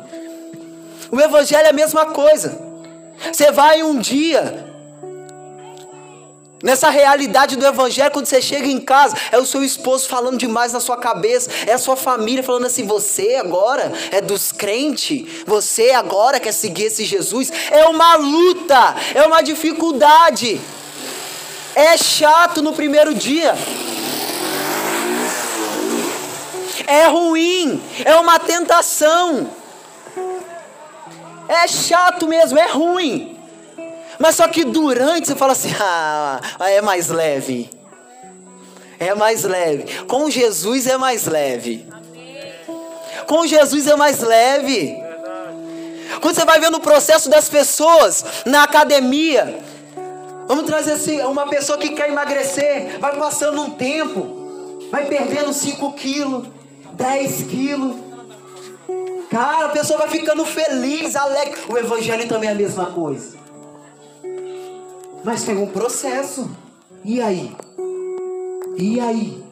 O 1.11 1.21
evangelho 1.21 1.67
é 1.67 1.71
a 1.71 1.75
mesma 1.75 2.07
coisa. 2.07 2.59
Você 3.31 3.53
vai 3.53 3.83
um 3.83 3.99
dia, 3.99 4.71
Nessa 6.62 6.90
realidade 6.90 7.57
do 7.57 7.66
evangelho, 7.66 8.12
quando 8.12 8.27
você 8.27 8.40
chega 8.40 8.68
em 8.68 8.79
casa, 8.79 9.16
é 9.33 9.38
o 9.38 9.44
seu 9.44 9.64
esposo 9.64 10.09
falando 10.09 10.38
demais 10.38 10.72
na 10.72 10.79
sua 10.79 10.96
cabeça, 10.96 11.51
é 11.66 11.72
a 11.72 11.79
sua 11.79 11.96
família 11.96 12.42
falando 12.42 12.66
assim: 12.66 12.87
você 12.87 13.35
agora 13.35 13.92
é 14.12 14.20
dos 14.20 14.53
crentes, 14.53 15.25
você 15.44 15.90
agora 15.90 16.38
quer 16.38 16.53
seguir 16.53 16.85
esse 16.85 17.05
Jesus. 17.05 17.51
É 17.70 17.87
uma 17.87 18.14
luta, 18.14 18.94
é 19.12 19.22
uma 19.25 19.42
dificuldade. 19.42 20.61
É 21.75 21.96
chato 21.96 22.62
no 22.62 22.72
primeiro 22.72 23.12
dia. 23.12 23.57
É 26.87 27.07
ruim, 27.07 27.83
é 28.05 28.14
uma 28.16 28.38
tentação. 28.38 29.51
É 31.48 31.66
chato 31.66 32.29
mesmo, 32.29 32.59
é 32.59 32.66
ruim. 32.66 33.32
Mas 34.18 34.37
só 34.37 34.48
que 34.48 34.64
durante 34.64 35.29
você 35.29 35.37
fala 35.37 35.53
assim: 35.53 35.72
ah, 35.81 36.40
é 36.61 36.81
mais 36.81 37.09
leve. 37.09 37.70
É 38.98 39.14
mais 39.14 39.42
leve. 39.44 40.05
Com 40.05 40.31
Jesus 40.31 40.87
é 40.87 40.96
mais 40.96 41.27
leve. 41.27 41.87
Com 43.27 43.46
Jesus 43.46 43.87
é 43.87 43.96
mais 43.96 44.20
leve. 44.20 44.96
Quando 46.20 46.35
você 46.35 46.44
vai 46.44 46.61
vendo 46.61 46.77
o 46.77 46.81
processo 46.81 47.29
das 47.29 47.48
pessoas 47.48 48.25
na 48.44 48.62
academia, 48.62 49.62
Vamos 50.46 50.66
trazer 50.66 50.92
assim, 50.92 51.20
uma 51.22 51.48
pessoa 51.48 51.79
que 51.79 51.90
quer 51.90 52.11
emagrecer, 52.11 52.98
vai 52.98 53.16
passando 53.16 53.62
um 53.62 53.70
tempo, 53.70 54.81
vai 54.90 55.07
perdendo 55.07 55.53
5 55.53 55.92
quilos, 55.92 56.46
10 56.92 57.42
quilos. 57.44 57.96
Cara, 59.31 59.66
a 59.66 59.68
pessoa 59.70 60.01
vai 60.01 60.09
ficando 60.09 60.44
feliz, 60.44 61.16
alegre. 61.16 61.59
O 61.68 61.79
evangelho 61.79 62.29
também 62.29 62.51
é 62.51 62.53
a 62.53 62.55
mesma 62.55 62.87
coisa. 62.87 63.38
Mas 65.24 65.44
tem 65.44 65.56
um 65.56 65.66
processo. 65.66 66.50
E 67.04 67.20
aí? 67.20 67.54
E 68.76 69.00
aí? 69.00 69.42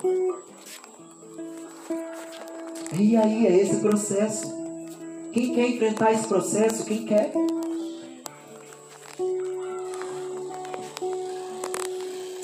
E 2.99 3.17
aí 3.17 3.47
é 3.47 3.61
esse 3.61 3.77
processo. 3.77 4.53
Quem 5.33 5.55
quer 5.55 5.69
enfrentar 5.69 6.13
esse 6.13 6.27
processo? 6.27 6.85
Quem 6.85 7.05
quer? 7.05 7.33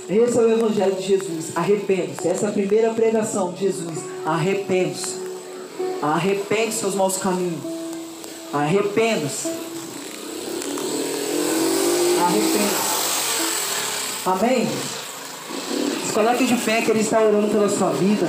Esse 0.08 0.38
é 0.38 0.40
o 0.40 0.52
Evangelho 0.52 0.94
de 0.94 1.02
Jesus. 1.02 1.56
Arrepende-se. 1.56 2.28
Essa 2.28 2.46
é 2.46 2.48
a 2.48 2.52
primeira 2.52 2.94
pregação 2.94 3.52
de 3.52 3.62
Jesus. 3.62 3.98
Arrepende-se. 4.24 5.16
Arrepende 6.00 6.72
seus 6.72 6.94
maus 6.94 7.16
caminhos. 7.16 7.60
Arrependa-se. 8.52 9.48
Arrependa-se. 12.22 12.95
Amém? 14.26 14.66
Se 16.04 16.12
coloque 16.12 16.46
de 16.46 16.56
pé 16.56 16.82
que 16.82 16.90
Ele 16.90 17.00
está 17.00 17.20
orando 17.20 17.46
pela 17.46 17.68
sua 17.68 17.90
vida. 17.90 18.26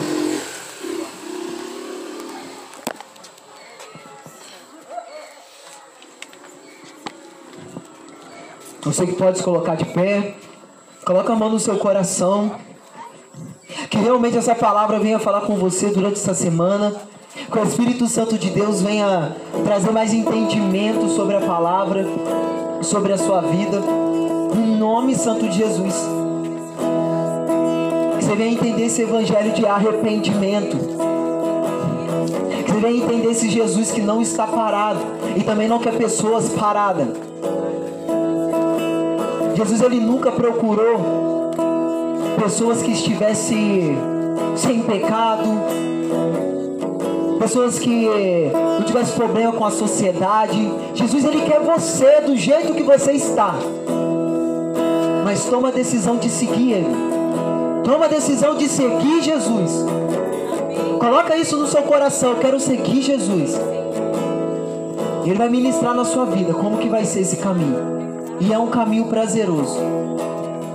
Você 8.84 9.08
que 9.08 9.14
pode 9.14 9.40
se 9.40 9.44
colocar 9.44 9.76
de 9.76 9.86
pé. 9.86 10.36
Coloca 11.04 11.34
a 11.34 11.36
mão 11.36 11.50
no 11.50 11.60
seu 11.60 11.78
coração. 11.78 12.56
Que 13.90 13.98
realmente 13.98 14.38
essa 14.38 14.54
palavra 14.54 15.00
venha 15.00 15.18
falar 15.18 15.42
com 15.42 15.56
você 15.56 15.90
durante 15.90 16.20
essa 16.20 16.36
semana. 16.36 16.96
Que 17.52 17.58
o 17.58 17.64
Espírito 17.64 18.08
Santo 18.08 18.38
de 18.38 18.52
Deus 18.52 18.84
venha 18.84 19.36
trazer 19.66 19.92
mais 19.92 20.14
entendimento 20.14 21.10
sobre 21.10 21.36
a 21.36 21.42
palavra, 21.42 22.06
sobre 22.84 23.14
a 23.14 23.18
sua 23.18 23.42
vida. 23.42 23.82
Nome 24.88 25.16
santo 25.16 25.50
de 25.50 25.58
Jesus. 25.58 25.94
Que 28.18 28.24
você 28.24 28.36
venha 28.38 28.54
entender 28.54 28.86
esse 28.86 29.02
evangelho 29.02 29.52
de 29.52 29.66
arrependimento. 29.66 30.78
Que 32.64 32.72
você 32.72 32.80
venha 32.80 33.04
entender 33.04 33.32
esse 33.32 33.50
Jesus 33.50 33.92
que 33.92 34.00
não 34.00 34.22
está 34.22 34.48
parado 34.48 35.02
e 35.36 35.44
também 35.44 35.68
não 35.68 35.78
quer 35.78 35.92
pessoas 35.98 36.48
paradas. 36.54 37.10
Jesus 39.56 39.82
ele 39.82 40.00
nunca 40.00 40.32
procurou 40.32 41.52
pessoas 42.42 42.82
que 42.82 42.92
estivessem 42.92 43.98
sem 44.56 44.84
pecado, 44.84 45.50
pessoas 47.40 47.78
que 47.78 48.08
não 48.54 48.86
tivessem 48.86 49.16
problema 49.16 49.52
com 49.52 49.66
a 49.66 49.72
sociedade. 49.72 50.72
Jesus 50.94 51.26
ele 51.26 51.42
quer 51.42 51.60
você 51.60 52.22
do 52.22 52.38
jeito 52.38 52.74
que 52.74 52.84
você 52.84 53.12
está. 53.12 53.54
Mas 55.28 55.44
toma 55.44 55.68
a 55.68 55.72
decisão 55.72 56.16
de 56.16 56.30
seguir 56.30 56.72
ele. 56.72 56.96
Toma 57.84 58.06
a 58.06 58.08
decisão 58.08 58.56
de 58.56 58.70
seguir 58.70 59.22
Jesus. 59.22 59.86
Coloca 61.02 61.36
isso 61.36 61.58
no 61.58 61.68
seu 61.68 61.84
coração, 61.84 62.30
eu 62.30 62.38
quero 62.38 62.58
seguir 62.62 63.02
Jesus. 63.02 63.60
Ele 65.26 65.36
vai 65.36 65.50
ministrar 65.50 65.94
na 65.94 66.06
sua 66.06 66.24
vida 66.28 66.54
como 66.54 66.78
que 66.78 66.88
vai 66.88 67.04
ser 67.04 67.20
esse 67.20 67.36
caminho. 67.36 67.76
E 68.40 68.54
é 68.54 68.58
um 68.58 68.68
caminho 68.68 69.08
prazeroso. 69.08 69.78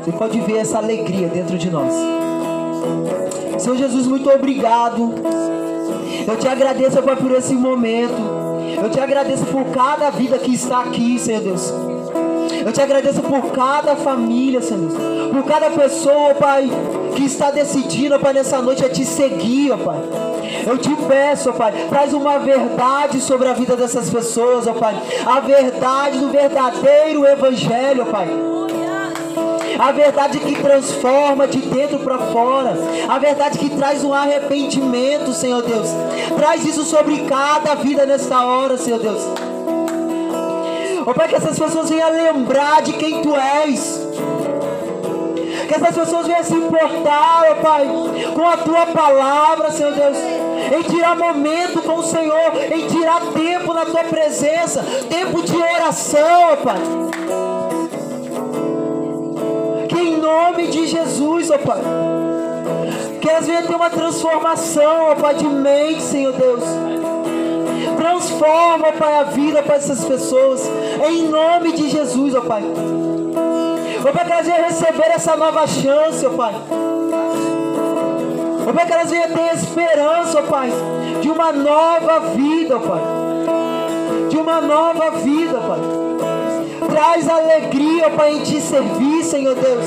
Você 0.05 0.13
pode 0.13 0.39
ver 0.43 0.59
essa 0.59 0.77
alegria 0.77 1.29
dentro 1.29 1.57
de 1.57 1.71
nós. 1.71 1.95
Senhor 3.57 3.77
Jesus, 3.79 4.07
muito 4.07 4.29
obrigado. 4.29 5.15
Eu 6.29 6.37
te 6.37 6.47
agradeço, 6.47 7.03
Pai, 7.03 7.17
por 7.17 7.33
esse 7.33 7.55
momento. 7.55 8.21
Eu 8.83 8.91
te 8.91 9.01
agradeço 9.01 9.47
por 9.47 9.65
cada 9.73 10.11
vida 10.11 10.37
que 10.37 10.53
está 10.53 10.81
aqui, 10.81 11.19
Senhor 11.19 11.41
Deus. 11.41 11.73
Eu 12.65 12.73
te 12.73 12.81
agradeço 12.81 13.23
por 13.23 13.51
cada 13.53 13.97
família, 13.97 14.63
Senhor. 14.63 14.91
Por 15.33 15.45
cada 15.45 15.71
pessoa, 15.71 16.35
Pai, 16.35 16.71
que 17.17 17.25
está 17.25 17.51
decidindo, 17.51 18.19
Pai, 18.19 18.33
nessa 18.33 18.61
noite 18.63 18.85
a 18.85 18.89
te 18.89 19.05
seguir, 19.05 19.73
ó 19.73 19.77
Pai. 19.77 19.99
Eu 20.67 20.79
te 20.79 20.95
peço, 20.95 21.51
ó 21.51 21.53
Pai, 21.53 21.73
traz 21.89 22.13
uma 22.13 22.39
verdade 22.39 23.21
sobre 23.21 23.49
a 23.49 23.53
vida 23.53 23.77
dessas 23.77 24.09
pessoas, 24.11 24.67
ó 24.67 24.75
Pai. 24.75 24.95
A 25.27 25.41
verdade 25.41 26.19
do 26.19 26.31
verdadeiro 26.31 27.27
Evangelho, 27.27 28.07
ó 28.07 28.11
Pai. 28.11 28.29
A 29.79 29.91
verdade 29.91 30.39
que 30.39 30.55
transforma 30.55 31.49
de 31.49 31.59
dentro 31.59 31.99
para 32.01 32.19
fora. 32.19 32.75
A 33.09 33.19
verdade 33.19 33.59
que 33.59 33.71
traz 33.71 34.05
um 34.05 34.13
arrependimento, 34.13 35.33
Senhor 35.33 35.63
Deus. 35.63 35.89
Traz 36.37 36.65
isso 36.65 36.85
sobre 36.85 37.25
cada 37.25 37.75
vida 37.75 38.07
nesta 38.07 38.45
hora, 38.45 38.77
Senhor 38.77 39.01
Deus. 39.01 39.23
Ó 41.05 41.13
Pai, 41.13 41.29
que 41.29 41.37
essas 41.37 41.59
pessoas 41.59 41.91
venham 41.91 42.11
lembrar 42.11 42.83
de 42.83 42.93
quem 42.93 43.23
Tu 43.23 43.35
és. 43.37 44.09
Que 45.69 45.75
essas 45.75 45.95
pessoas 45.97 46.27
venham 46.27 46.45
se 46.45 46.55
importar, 46.55 47.45
ó 47.51 47.55
Pai, 47.57 47.89
com 48.35 48.49
a 48.49 48.57
Tua 48.57 48.87
palavra, 48.87 49.71
Senhor 49.71 49.93
Deus 49.93 50.17
em 50.71 50.83
tirar 50.83 51.17
momento 51.17 51.83
com 51.83 51.97
o 51.97 52.03
Senhor, 52.03 52.53
em 52.73 52.87
tirar 52.87 53.21
tempo 53.33 53.75
na 53.75 53.85
tua 53.85 54.05
presença, 54.05 54.83
tempo 55.09 55.43
de 55.43 55.57
oração, 55.57 56.57
Pai. 56.63 56.81
Que 59.89 60.01
em 60.01 60.17
nome 60.17 60.69
de 60.69 60.87
Jesus, 60.87 61.51
ó 61.51 61.59
Pai, 61.59 61.81
que 63.21 63.29
elas 63.29 63.47
venham 63.47 63.67
ter 63.67 63.75
uma 63.75 63.91
transformação, 63.91 65.11
ó 65.11 65.15
Pai, 65.15 65.35
de 65.35 65.47
mente, 65.47 66.03
Senhor 66.03 66.33
Deus. 66.33 66.92
Transforma, 68.03 68.89
ó 68.89 68.93
Pai, 68.99 69.15
a 69.15 69.23
vida 69.23 69.63
para 69.63 69.77
essas 69.77 70.05
pessoas, 70.05 70.69
em 71.09 71.29
nome 71.29 71.71
de 71.71 71.89
Jesus, 71.89 72.35
ó 72.35 72.41
Pai. 72.41 72.65
Ó 74.05 74.13
Pai, 74.13 74.25
que 74.25 74.33
elas 74.33 74.47
venham 74.47 74.65
receber 74.65 75.13
essa 75.15 75.37
nova 75.37 75.65
chance, 75.69 76.27
ó 76.27 76.31
Pai. 76.31 76.53
Ó 78.69 78.73
Pai, 78.73 78.87
que 78.87 78.93
elas 78.93 79.09
venham 79.09 79.29
ter 79.29 79.55
esperança, 79.55 80.41
ó 80.41 80.43
Pai, 80.43 80.71
de 81.21 81.31
uma 81.31 81.53
nova 81.53 82.19
vida, 82.35 82.77
ó 82.77 82.81
Pai. 82.81 83.03
De 84.29 84.37
uma 84.37 84.61
nova 84.61 85.11
vida, 85.13 85.61
Pai. 85.61 86.89
Traz 86.91 87.29
alegria, 87.29 88.09
ó 88.09 88.11
Pai, 88.17 88.33
em 88.33 88.43
te 88.43 88.61
servir, 88.61 89.23
Senhor 89.23 89.55
Deus. 89.55 89.87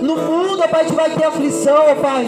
No 0.00 0.16
mundo, 0.16 0.62
ó 0.62 0.68
Pai, 0.68 0.82
a 0.82 0.84
gente 0.84 0.94
vai 0.94 1.10
ter 1.10 1.24
aflição, 1.24 1.82
ó 1.90 1.94
Pai. 1.96 2.24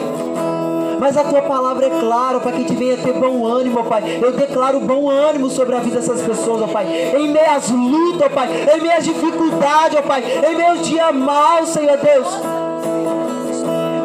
Mas 0.98 1.16
a 1.16 1.24
tua 1.24 1.42
palavra 1.42 1.86
é 1.86 1.90
clara, 2.00 2.40
para 2.40 2.52
que 2.52 2.58
gente 2.58 2.74
venha 2.74 2.96
ter 2.96 3.12
bom 3.14 3.46
ânimo, 3.46 3.82
Pai. 3.84 4.18
Eu 4.20 4.32
declaro 4.32 4.80
bom 4.80 5.10
ânimo 5.10 5.48
sobre 5.50 5.74
a 5.74 5.78
vida 5.78 5.96
dessas 5.96 6.22
pessoas, 6.22 6.62
ó 6.62 6.66
Pai. 6.66 6.86
Em 7.16 7.28
meias 7.28 7.70
lutas, 7.70 8.22
ó 8.22 8.28
Pai. 8.28 8.48
Em 8.74 8.80
meias 8.80 9.04
dificuldades, 9.04 9.98
ó 9.98 10.02
Pai. 10.02 10.22
Em 10.22 10.56
meio 10.56 10.78
dia 10.78 11.12
mal, 11.12 11.66
Senhor 11.66 11.96
Deus. 11.98 12.55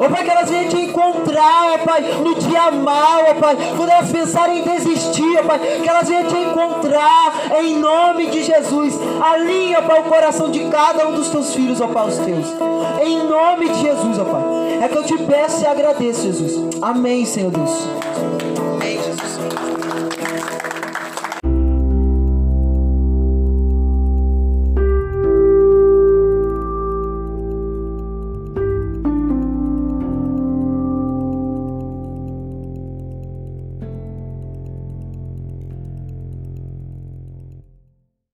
Ó 0.04 0.10
Pai, 0.10 0.24
que 0.24 0.32
elas 0.32 0.50
venham 0.50 0.68
te 0.68 0.78
encontrar, 0.78 1.74
ó 1.76 1.78
Pai, 1.86 2.02
no 2.02 2.34
dia 2.34 2.72
mal, 2.72 3.22
ó 3.30 3.34
Pai. 3.36 3.56
Quando 3.78 3.90
elas 3.90 4.12
pensarem 4.12 4.60
em 4.60 4.64
desistir, 4.64 5.38
ó 5.40 5.44
Pai, 5.44 5.60
que 5.60 5.88
elas 5.88 6.10
venham 6.10 6.26
te 6.26 6.38
encontrar 6.38 7.34
em 7.62 7.78
nome 7.78 8.26
de 8.32 8.44
Jesus. 8.44 9.00
Alinha, 9.22 9.84
Pai, 9.84 10.00
o 10.00 10.06
coração 10.06 10.50
de 10.50 10.62
cada 10.72 11.08
um 11.08 11.14
dos 11.14 11.30
teus 11.30 11.54
filhos, 11.54 11.80
ó 11.80 11.88
Pai, 11.88 12.08
os 12.08 12.18
teus. 12.18 12.48
Em 13.04 13.28
nome 13.28 13.70
de 13.70 13.80
Jesus, 13.80 14.18
ó 14.18 14.24
Pai. 14.24 14.42
É 14.82 14.88
que 14.88 14.98
eu 14.98 15.04
te 15.04 15.18
peço 15.20 15.64
e 15.64 15.68
agradeço, 15.68 16.24
Jesus. 16.24 16.80
Amém, 16.82 17.24
Senhor 17.24 17.52
Deus. 17.52 18.31